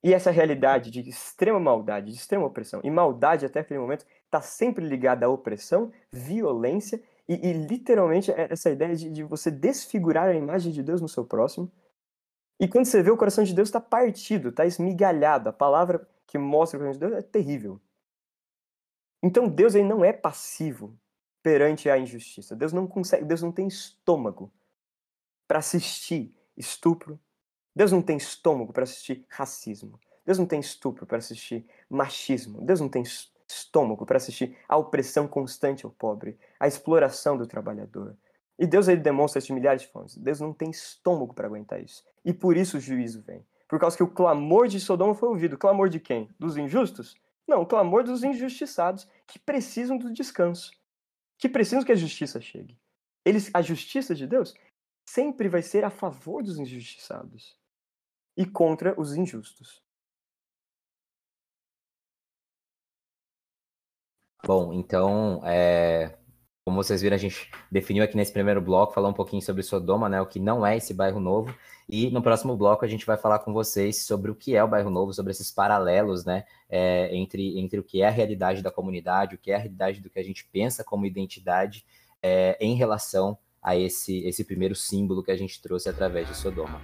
[0.03, 4.41] e essa realidade de extrema maldade, de extrema opressão, e maldade até aquele momento está
[4.41, 10.29] sempre ligada à opressão, violência e, e literalmente é essa ideia de, de, você desfigurar
[10.29, 11.71] a imagem de Deus no seu próximo.
[12.59, 16.37] E quando você vê o coração de Deus está partido, está esmigalhado, a palavra que
[16.37, 17.79] mostra o coração de Deus é terrível.
[19.21, 20.97] Então Deus ele não é passivo
[21.43, 22.55] perante a injustiça.
[22.55, 24.51] Deus não consegue, Deus não tem estômago
[25.47, 27.19] para assistir estupro,
[27.75, 29.99] Deus não tem estômago para assistir racismo.
[30.25, 32.61] Deus não tem estupro para assistir machismo.
[32.61, 33.03] Deus não tem
[33.47, 38.17] estômago para assistir a opressão constante ao pobre, a exploração do trabalhador.
[38.57, 40.15] E Deus ele demonstra isso de milhares de formas.
[40.17, 42.03] Deus não tem estômago para aguentar isso.
[42.25, 43.45] E por isso o juízo vem.
[43.67, 45.53] Por causa que o clamor de Sodoma foi ouvido.
[45.53, 46.29] O clamor de quem?
[46.39, 47.15] Dos injustos?
[47.47, 50.71] Não, o clamor dos injustiçados que precisam do descanso,
[51.37, 52.77] que precisam que a justiça chegue.
[53.23, 54.53] Eles, a justiça de Deus
[55.05, 57.57] sempre vai ser a favor dos injustiçados
[58.35, 59.81] e contra os injustos.
[64.45, 66.17] Bom, então, é,
[66.67, 70.09] como vocês viram, a gente definiu aqui nesse primeiro bloco, falar um pouquinho sobre Sodoma,
[70.09, 71.55] né, o que não é esse bairro novo,
[71.87, 74.67] e no próximo bloco a gente vai falar com vocês sobre o que é o
[74.67, 78.69] bairro novo, sobre esses paralelos, né, é, entre, entre o que é a realidade da
[78.69, 81.85] comunidade, o que é a realidade do que a gente pensa como identidade
[82.21, 86.81] é, em relação a esse, esse primeiro símbolo que a gente trouxe através de Sodoma.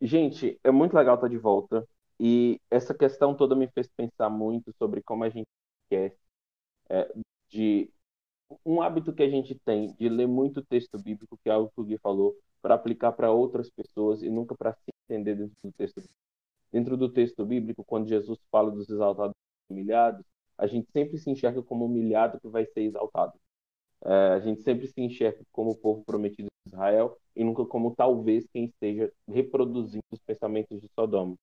[0.00, 1.86] Gente, é muito legal estar de volta.
[2.18, 5.48] E essa questão toda me fez pensar muito sobre como a gente
[5.90, 6.16] quer
[6.88, 7.12] é,
[7.48, 7.90] de
[8.64, 11.80] um hábito que a gente tem de ler muito texto bíblico, que é algo que
[11.80, 15.72] o Gui falou, para aplicar para outras pessoas e nunca para se entender dentro do
[15.72, 16.16] texto bíblico.
[16.72, 19.34] Dentro do texto bíblico, quando Jesus fala dos exaltados
[19.70, 20.24] e humilhados,
[20.58, 23.34] a gente sempre se enxerga como humilhado que vai ser exaltado.
[24.04, 28.46] É, a gente sempre se enxerga como o povo prometido Israel e nunca como talvez
[28.52, 31.36] quem esteja reproduzindo os pensamentos de Sodoma.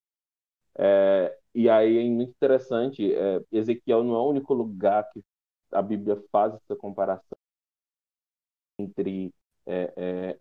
[0.77, 5.23] É, e aí é muito interessante, é, Ezequiel não é o único lugar que
[5.71, 7.37] a Bíblia faz essa comparação
[8.79, 9.33] entre
[9.65, 10.39] é, é,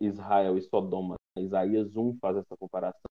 [0.00, 1.16] Israel e Sodoma.
[1.38, 3.10] Isaías 1 faz essa comparação.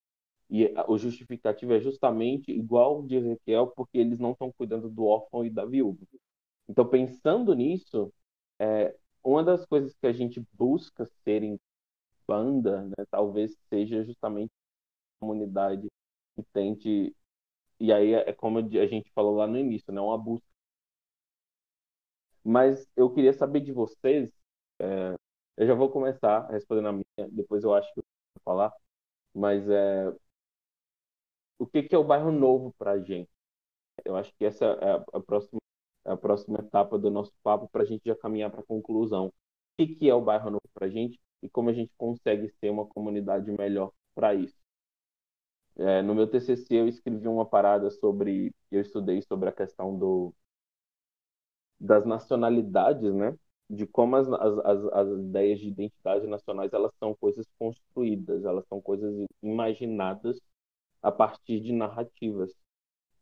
[0.50, 5.44] E o justificativo é justamente igual de Ezequiel, porque eles não estão cuidando do órfão
[5.44, 6.00] e da viúva.
[6.68, 8.12] Então, pensando nisso,
[8.58, 8.94] é,
[9.24, 11.58] uma das coisas que a gente busca ser em
[12.28, 14.52] banda, né, talvez seja justamente
[15.18, 15.88] a comunidade
[16.36, 17.14] que tente.
[17.80, 20.46] E aí é como a gente falou lá no início, né, uma busca
[22.44, 24.30] mas eu queria saber de vocês.
[24.80, 25.14] É,
[25.56, 28.04] eu já vou começar respondendo a minha, depois eu acho que eu
[28.36, 28.72] vou falar.
[29.34, 30.12] Mas é,
[31.58, 33.30] o que, que é o bairro novo para a gente?
[34.04, 35.60] Eu acho que essa é a, próxima,
[36.04, 39.26] a próxima etapa do nosso papo para a gente já caminhar para a conclusão.
[39.28, 39.32] O
[39.78, 42.70] que, que é o bairro novo para a gente e como a gente consegue ser
[42.70, 44.56] uma comunidade melhor para isso?
[45.76, 50.34] É, no meu TCC eu escrevi uma parada sobre, eu estudei sobre a questão do
[51.80, 53.36] das nacionalidades, né?
[53.68, 58.80] de como as, as, as ideias de identidade nacionais elas são coisas construídas, elas são
[58.80, 60.38] coisas imaginadas
[61.02, 62.52] a partir de narrativas.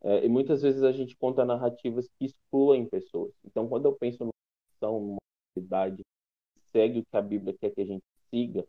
[0.03, 3.33] É, e muitas vezes a gente conta narrativas que excluem pessoas.
[3.45, 4.25] Então, quando eu penso
[4.83, 5.19] numa
[5.57, 6.03] idade
[6.73, 8.67] segue o que a Bíblia quer que a gente siga,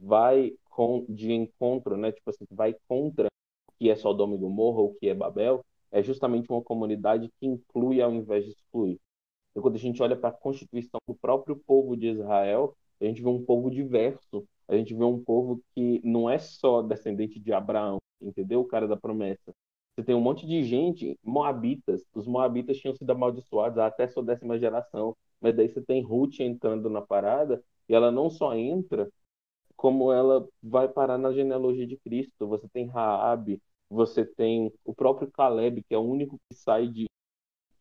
[0.00, 2.12] vai com, de encontro, né?
[2.12, 3.26] Tipo assim, vai contra
[3.68, 7.46] o que é Sodoma e Gomorra o que é Babel, é justamente uma comunidade que
[7.46, 9.00] inclui ao invés de excluir.
[9.50, 13.22] Então, quando a gente olha para a constituição do próprio povo de Israel, a gente
[13.22, 17.52] vê um povo diverso, a gente vê um povo que não é só descendente de
[17.52, 18.60] Abraão, entendeu?
[18.60, 19.52] O cara da promessa.
[19.96, 22.04] Você tem um monte de gente, moabitas.
[22.14, 25.16] Os moabitas tinham sido amaldiçoados até sua décima geração.
[25.40, 29.10] Mas daí você tem Ruth entrando na parada, e ela não só entra,
[29.76, 32.46] como ela vai parar na genealogia de Cristo.
[32.48, 37.06] Você tem Raabe, você tem o próprio Caleb, que é o único que sai de,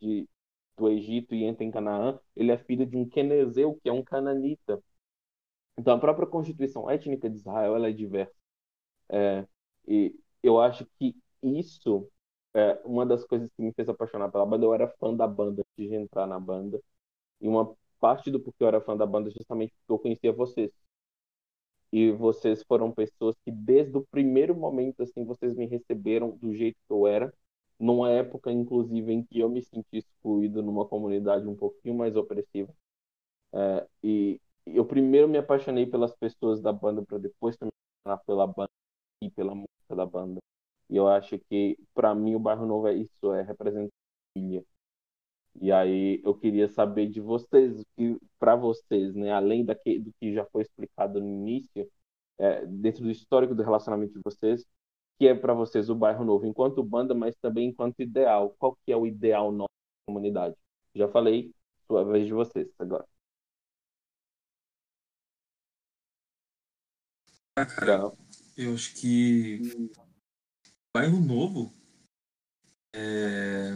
[0.01, 0.28] de
[0.78, 2.20] do Egito e entra em Canaã.
[2.36, 4.82] Ele é filho de um Quenezeu, que é um cananita.
[5.78, 8.34] Então, a própria constituição étnica de Israel ela é diversa.
[9.09, 9.47] É,
[9.88, 11.16] e eu acho que
[11.46, 12.10] isso
[12.54, 14.66] é uma das coisas que me fez apaixonar pela banda.
[14.66, 16.82] Eu era fã da banda antes de entrar na banda.
[17.41, 20.34] E uma parte do porquê eu era fã da banda é justamente porque eu conhecia
[20.34, 20.72] vocês.
[21.91, 26.76] E vocês foram pessoas que, desde o primeiro momento, assim, vocês me receberam do jeito
[26.88, 27.34] que eu era.
[27.80, 32.74] Numa época, inclusive, em que eu me senti excluído numa comunidade um pouquinho mais opressiva.
[33.54, 37.70] É, e eu primeiro me apaixonei pelas pessoas da banda para depois me
[38.04, 38.72] apaixonar pela banda
[39.22, 40.41] e pela música da banda.
[40.90, 43.92] E eu acho que para mim o bairro novo é isso, é representar
[44.36, 44.66] família.
[45.62, 47.84] E aí eu queria saber de vocês,
[48.40, 51.90] para vocês, né, além daqui, do que já foi explicado no início,
[52.38, 54.66] é, dentro do histórico do relacionamento de vocês,
[55.18, 58.56] que é para vocês o bairro novo enquanto banda, mas também enquanto ideal.
[58.60, 59.70] Qual que é o ideal nosso
[60.08, 60.56] comunidade?
[60.94, 61.54] Já falei,
[61.88, 63.06] sua vez de vocês agora.
[67.58, 68.12] Ah, cara,
[68.58, 69.62] eu acho que
[70.96, 71.74] bairro novo.
[72.96, 73.74] É...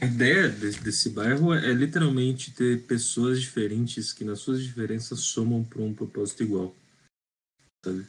[0.00, 5.64] a ideia desse, desse bairro é, literalmente ter pessoas diferentes que nas suas diferenças somam
[5.64, 6.72] para um propósito igual
[7.84, 8.06] sabe?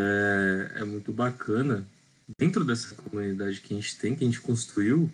[0.00, 1.86] É, é muito bacana.
[2.38, 5.10] Dentro dessa comunidade que a gente tem que a gente construiu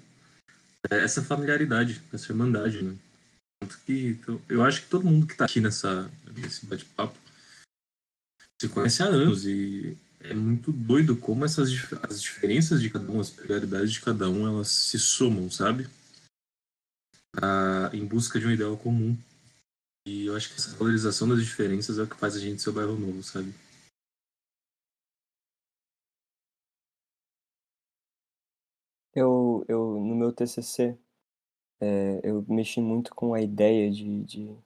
[0.88, 2.96] é essa familiaridade essa irmandade né?
[3.60, 7.18] Tanto que então, eu acho que todo mundo que está aqui nessa nesse bate-papo
[8.60, 11.70] se conhece há anos e é muito doido como essas
[12.02, 15.86] as diferenças de cada um, as peculiaridades de cada um, elas se somam, sabe?
[17.36, 19.16] Ah, em busca de um ideal comum.
[20.06, 22.70] E eu acho que essa valorização das diferenças é o que faz a gente ser
[22.70, 23.52] o bairro novo, sabe?
[29.14, 30.98] Eu, eu no meu TCC,
[31.80, 34.56] é, eu mexi muito com a ideia de, de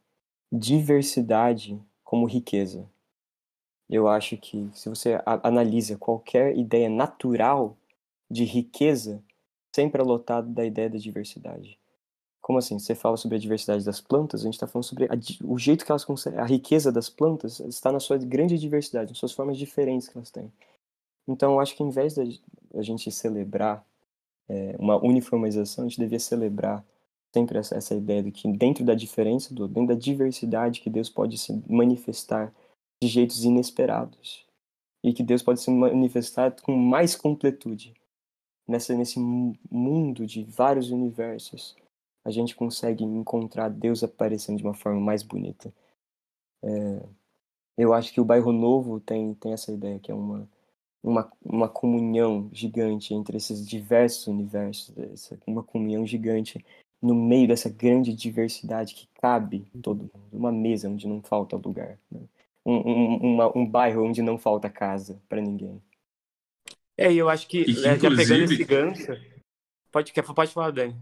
[0.52, 2.88] diversidade como riqueza.
[3.88, 7.76] Eu acho que se você analisa qualquer ideia natural
[8.30, 9.22] de riqueza,
[9.74, 11.78] sempre é lotado da ideia da diversidade.
[12.40, 12.78] Como assim?
[12.78, 15.84] Você fala sobre a diversidade das plantas, a gente está falando sobre a, o jeito
[15.84, 16.38] que elas conseguem.
[16.38, 20.30] A riqueza das plantas está na sua grande diversidade, nas suas formas diferentes que elas
[20.30, 20.52] têm.
[21.26, 22.22] Então, eu acho que em vez da
[22.74, 23.84] a gente celebrar
[24.48, 26.84] é, uma uniformização, a gente devia celebrar
[27.34, 31.08] sempre essa, essa ideia de que dentro da diferença, do, dentro da diversidade, que Deus
[31.10, 32.52] pode se manifestar
[33.02, 34.46] de jeitos inesperados.
[35.02, 37.94] E que Deus pode se manifestar com mais completude.
[38.66, 41.74] Nessa, nesse mundo de vários universos,
[42.24, 45.72] a gente consegue encontrar Deus aparecendo de uma forma mais bonita.
[46.62, 47.02] É,
[47.78, 50.48] eu acho que o bairro novo tem, tem essa ideia, que é uma,
[51.02, 56.62] uma, uma comunhão gigante entre esses diversos universos, essa, uma comunhão gigante
[57.00, 61.98] no meio dessa grande diversidade que cabe todo mundo, uma mesa onde não falta lugar.
[62.10, 62.20] Né?
[62.64, 65.82] Um, um, uma, um bairro onde não falta casa para ninguém.
[66.96, 69.06] É, e eu acho que, que né, já pegando esse gancho.
[69.92, 70.96] Pode, pode falar, Dani.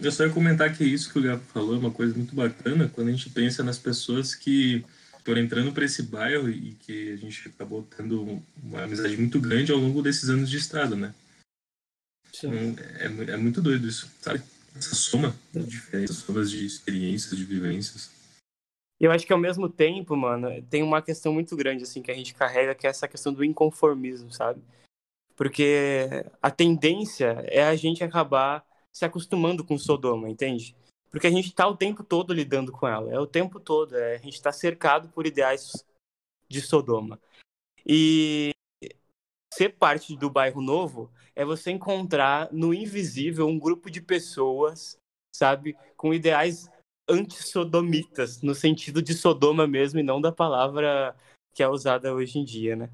[0.00, 2.88] Eu só ia comentar que isso que o Gabo falou é uma coisa muito bacana
[2.88, 4.84] quando a gente pensa nas pessoas que
[5.24, 9.72] foram entrando para esse bairro e que a gente acabou tendo uma amizade muito grande
[9.72, 11.14] ao longo desses anos de estrada, né?
[12.32, 12.48] Sim.
[12.48, 14.42] Então, é, é muito doido isso, sabe?
[14.76, 18.10] Essa soma de diferenças, somas de experiências, de vivências.
[19.04, 22.14] Eu acho que ao mesmo tempo, mano, tem uma questão muito grande, assim, que a
[22.14, 24.62] gente carrega, que é essa questão do inconformismo, sabe?
[25.36, 26.08] Porque
[26.40, 30.74] a tendência é a gente acabar se acostumando com Sodoma, entende?
[31.10, 34.14] Porque a gente tá o tempo todo lidando com ela, é o tempo todo, é,
[34.14, 35.84] a gente tá cercado por ideais
[36.48, 37.20] de Sodoma.
[37.84, 38.52] E
[39.52, 44.96] ser parte do bairro novo é você encontrar no invisível um grupo de pessoas,
[45.30, 46.70] sabe, com ideais
[47.08, 51.14] antissodomitas, no sentido de Sodoma mesmo, e não da palavra
[51.52, 52.90] que é usada hoje em dia, né?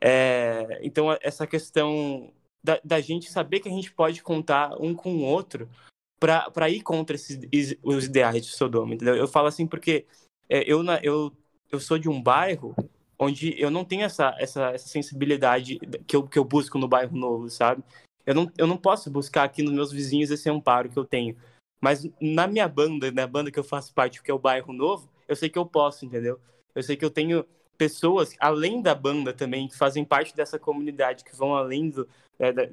[0.00, 2.32] É, então, essa questão
[2.62, 5.68] da, da, gente saber que a gente pode contar um com o outro
[6.20, 7.38] para ir contra esses,
[7.82, 9.16] os ideais de Sodoma, entendeu?
[9.16, 10.06] Eu falo assim porque
[10.48, 11.32] é, eu, eu,
[11.70, 12.74] eu sou de um bairro
[13.18, 17.16] onde eu não tenho essa, essa, essa sensibilidade que eu, que eu busco no bairro
[17.16, 17.82] novo, sabe?
[18.26, 21.36] Eu não, eu não posso buscar aqui nos meus vizinhos esse amparo que eu tenho.
[21.82, 25.10] Mas na minha banda, na banda que eu faço parte, que é o Bairro Novo,
[25.28, 26.40] eu sei que eu posso, entendeu?
[26.74, 27.44] Eu sei que eu tenho
[27.76, 32.08] pessoas, além da banda também, que fazem parte dessa comunidade, que vão além do,
[32.38, 32.66] é, da,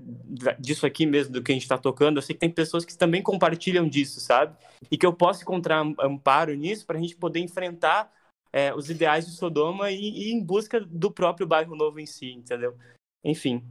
[0.60, 2.18] disso aqui mesmo, do que a gente está tocando.
[2.18, 4.56] Eu sei que tem pessoas que também compartilham disso, sabe?
[4.90, 8.12] E que eu posso encontrar amparo nisso para a gente poder enfrentar
[8.52, 12.32] é, os ideais de Sodoma e, e em busca do próprio bairro novo em si,
[12.32, 12.78] entendeu?
[13.24, 13.64] Enfim.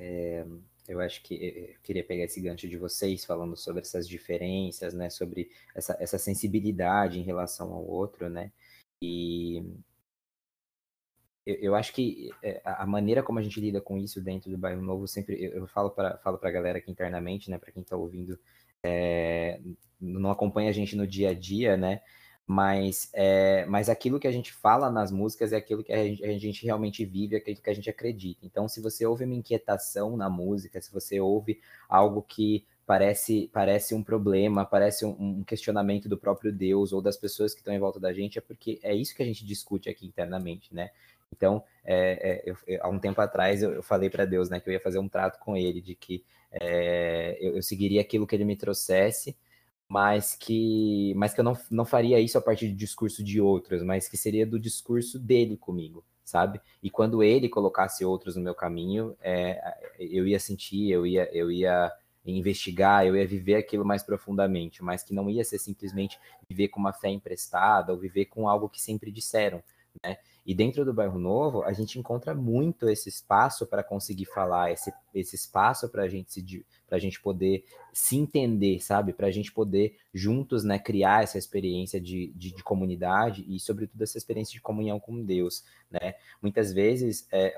[0.00, 0.44] É,
[0.88, 5.10] eu acho que eu queria pegar esse gancho de vocês falando sobre essas diferenças, né?
[5.10, 8.52] Sobre essa, essa sensibilidade em relação ao outro, né?
[9.02, 9.62] E
[11.44, 14.58] eu, eu acho que é, a maneira como a gente lida com isso dentro do
[14.58, 17.58] bairro novo, sempre eu, eu falo para falo a galera aqui internamente, né?
[17.58, 18.38] Para quem está ouvindo,
[18.82, 19.60] é,
[20.00, 22.02] não acompanha a gente no dia a dia, né?
[22.46, 26.24] Mas, é, mas aquilo que a gente fala nas músicas é aquilo que a gente,
[26.24, 28.46] a gente, realmente vive, é aquilo que a gente acredita.
[28.46, 33.96] Então, se você ouve uma inquietação na música, se você ouve algo que parece, parece
[33.96, 37.80] um problema, parece um, um questionamento do próprio Deus ou das pessoas que estão em
[37.80, 40.90] volta da gente, é porque é isso que a gente discute aqui internamente, né?
[41.32, 44.60] Então, é, é, eu, eu, há um tempo atrás eu, eu falei para Deus, né,
[44.60, 48.24] que eu ia fazer um trato com Ele, de que é, eu, eu seguiria aquilo
[48.24, 49.36] que Ele me trouxesse,
[49.88, 53.82] mas que, mas que eu não, não faria isso a partir do discurso de outros,
[53.82, 56.60] mas que seria do discurso dele comigo, sabe?
[56.82, 59.60] E quando ele colocasse outros no meu caminho, é,
[59.98, 61.92] eu ia sentir, eu ia, eu ia
[62.24, 66.18] investigar, eu ia viver aquilo mais profundamente, mas que não ia ser simplesmente
[66.48, 69.62] viver com uma fé emprestada ou viver com algo que sempre disseram,
[70.04, 70.18] né?
[70.46, 74.92] E dentro do bairro novo, a gente encontra muito esse espaço para conseguir falar, esse,
[75.12, 79.12] esse espaço para gente se para a gente poder se entender, sabe?
[79.12, 84.02] Para a gente poder juntos, né, criar essa experiência de, de, de, comunidade e, sobretudo,
[84.02, 86.14] essa experiência de comunhão com Deus, né?
[86.40, 87.56] Muitas vezes, é,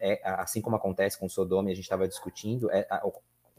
[0.00, 2.88] é, assim como acontece com Sodoma, a gente estava discutindo, é,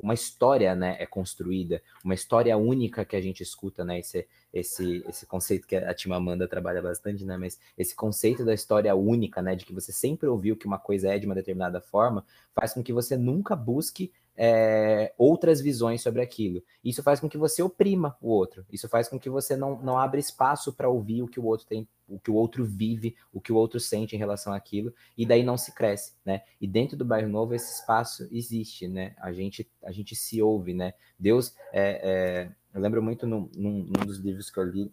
[0.02, 5.04] uma história, né, é construída, uma história única que a gente escuta, né, esse, esse,
[5.08, 9.56] esse conceito que a Timamanda trabalha bastante, né, mas esse conceito da história única, né,
[9.56, 12.84] de que você sempre ouviu que uma coisa é de uma determinada forma, faz com
[12.84, 14.12] que você nunca busque
[14.44, 16.64] é, outras visões sobre aquilo.
[16.84, 18.66] Isso faz com que você oprima o outro.
[18.72, 21.68] Isso faz com que você não, não abra espaço para ouvir o que o outro
[21.68, 25.28] tem, o que o outro vive, o que o outro sente em relação àquilo, e
[25.28, 26.42] daí não se cresce, né?
[26.60, 29.14] E dentro do bairro novo esse espaço existe, né?
[29.20, 30.96] A gente, a gente se ouve, né?
[31.20, 34.92] Deus, é, é, eu lembro muito num, num, num dos livros que eu li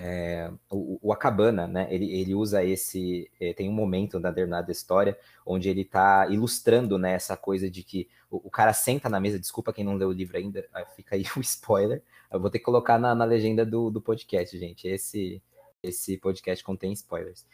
[0.00, 1.88] é, o, o Acabana, né?
[1.90, 3.28] Ele, ele usa esse.
[3.40, 7.82] É, tem um momento na determinada história onde ele está ilustrando né, essa coisa de
[7.82, 9.40] que o, o, cara senta na mesa.
[9.40, 12.00] Desculpa quem não leu o livro ainda, fica aí o spoiler.
[12.32, 14.86] Eu vou ter que colocar na, na legenda do, do podcast, gente.
[14.86, 15.42] Esse,
[15.82, 17.44] esse podcast contém spoilers.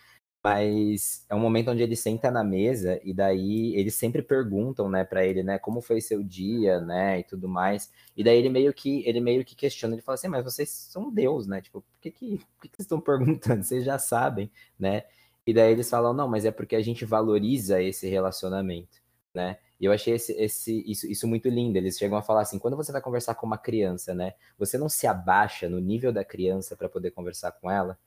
[0.44, 5.02] Mas é um momento onde ele senta na mesa e daí eles sempre perguntam, né,
[5.02, 7.90] para ele, né, como foi seu dia, né, e tudo mais.
[8.14, 11.10] E daí ele meio que ele meio que questiona, ele fala assim: "Mas vocês são
[11.10, 11.62] Deus, né?
[11.62, 13.62] Tipo, por que que, por que, que vocês estão perguntando?
[13.64, 15.04] Vocês já sabem, né?"
[15.46, 19.00] E daí eles falam: "Não, mas é porque a gente valoriza esse relacionamento,
[19.34, 21.76] né?" E eu achei esse, esse, isso, isso muito lindo.
[21.76, 24.34] Eles chegam a falar assim: quando você vai conversar com uma criança, né?
[24.58, 27.98] Você não se abaixa no nível da criança para poder conversar com ela,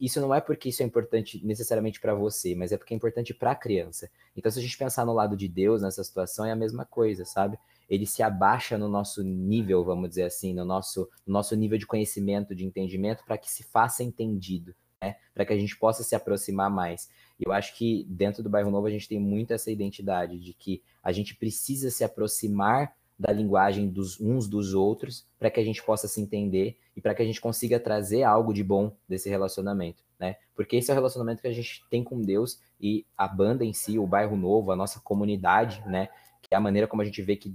[0.00, 3.34] isso não é porque isso é importante necessariamente para você, mas é porque é importante
[3.34, 4.10] para a criança.
[4.36, 7.24] Então, se a gente pensar no lado de Deus nessa situação, é a mesma coisa,
[7.24, 7.58] sabe?
[7.88, 11.86] Ele se abaixa no nosso nível, vamos dizer assim, no nosso, no nosso nível de
[11.86, 15.16] conhecimento, de entendimento, para que se faça entendido, né?
[15.34, 17.08] Para que a gente possa se aproximar mais.
[17.38, 20.82] Eu acho que dentro do Bairro Novo a gente tem muito essa identidade de que
[21.02, 25.82] a gente precisa se aproximar da linguagem dos uns dos outros para que a gente
[25.82, 30.02] possa se entender e para que a gente consiga trazer algo de bom desse relacionamento,
[30.18, 30.36] né?
[30.54, 33.72] Porque esse é o relacionamento que a gente tem com Deus e a banda em
[33.72, 36.08] si, o bairro novo, a nossa comunidade, né?
[36.42, 37.54] Que é a maneira como a gente vê que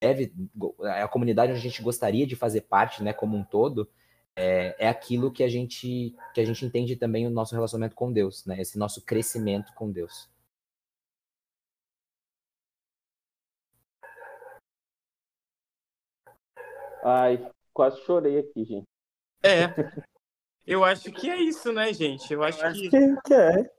[0.00, 0.32] deve
[0.82, 3.12] é a comunidade onde a gente gostaria de fazer parte, né?
[3.12, 3.88] Como um todo
[4.34, 8.12] é, é aquilo que a gente que a gente entende também o nosso relacionamento com
[8.12, 8.60] Deus, né?
[8.60, 10.28] Esse nosso crescimento com Deus.
[17.08, 18.84] Ai, quase chorei aqui, gente.
[19.40, 19.72] É.
[20.66, 22.32] Eu acho que é isso, né, gente?
[22.32, 22.90] Eu acho, Eu acho que...
[22.90, 23.70] que, que é.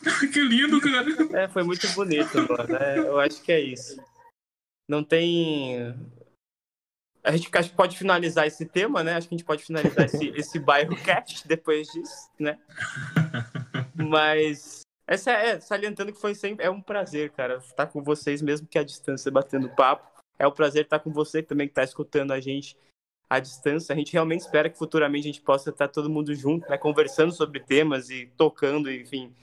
[0.32, 1.42] que lindo, cara.
[1.42, 2.76] É, foi muito bonito, mano.
[2.76, 4.02] É, eu acho que é isso.
[4.88, 5.94] Não tem.
[7.22, 9.16] a gente acho que pode finalizar esse tema, né?
[9.16, 12.58] Acho que a gente pode finalizar esse, esse bairro cast depois disso, né?
[13.94, 18.66] Mas essa é salientando que foi sempre é um prazer, cara, estar com vocês mesmo
[18.66, 20.15] que à distância batendo papo.
[20.38, 22.76] É um prazer estar com você também que está escutando a gente
[23.28, 23.92] à distância.
[23.92, 27.32] A gente realmente espera que futuramente a gente possa estar todo mundo junto, né, conversando
[27.32, 29.34] sobre temas e tocando, enfim,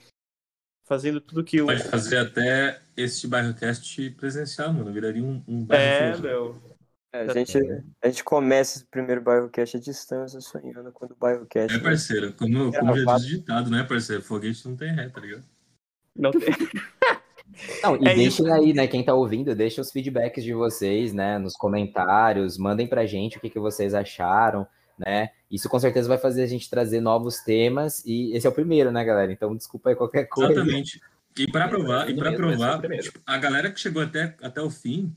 [0.86, 5.66] fazendo tudo que o pode fazer até este bairro cast presencial, mano, viraria um, um
[5.66, 6.18] bairro.
[6.18, 6.74] É, meu.
[7.14, 7.58] É, a, gente,
[8.02, 11.76] a gente começa esse primeiro bairro cast à distância, sonhando quando o bairro cast.
[11.76, 14.24] É, parceiro, como, como já diz ditado, né, parceiro?
[14.24, 15.44] Foguete não tem ré, tá ligado?
[16.16, 16.42] Não tem.
[17.82, 18.54] Não, e é deixem isso.
[18.54, 23.06] aí, né, quem tá ouvindo, deixa os feedbacks de vocês, né, nos comentários, mandem pra
[23.06, 24.68] gente o que, que vocês acharam,
[24.98, 25.30] né?
[25.50, 28.92] Isso com certeza vai fazer a gente trazer novos temas e esse é o primeiro,
[28.92, 29.32] né, galera?
[29.32, 30.54] Então desculpa aí qualquer coisa.
[30.54, 31.00] Exatamente.
[31.38, 35.14] E para provar, e para provar, tipo, a galera que chegou até, até o fim,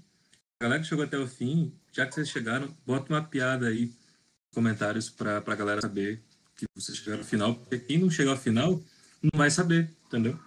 [0.58, 3.86] a galera que chegou até o fim, já que vocês chegaram, bota uma piada aí
[3.86, 6.22] nos comentários para a galera saber
[6.56, 8.80] que vocês chegaram ao final, porque quem não chegou ao final
[9.22, 10.38] não vai saber, entendeu?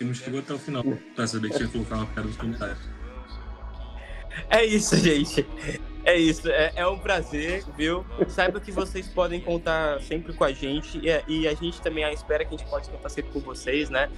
[0.00, 0.82] Não chegou até o final
[1.14, 2.78] para saber que que colocar uma piada nos comentários.
[4.50, 5.46] É isso, gente.
[6.04, 6.48] É isso.
[6.48, 8.04] É, é, um prazer, viu?
[8.28, 12.44] Saiba que vocês podem contar sempre com a gente e, e, a gente também espera
[12.44, 14.08] que a gente pode contar sempre com vocês, né?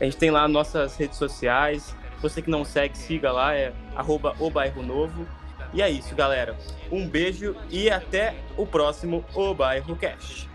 [0.00, 1.96] A gente tem lá nossas redes sociais.
[2.20, 5.26] Você que não segue, siga lá, é arroba o bairro novo.
[5.72, 6.56] E é isso, galera.
[6.90, 10.48] Um beijo e até o próximo O Bairro Cash.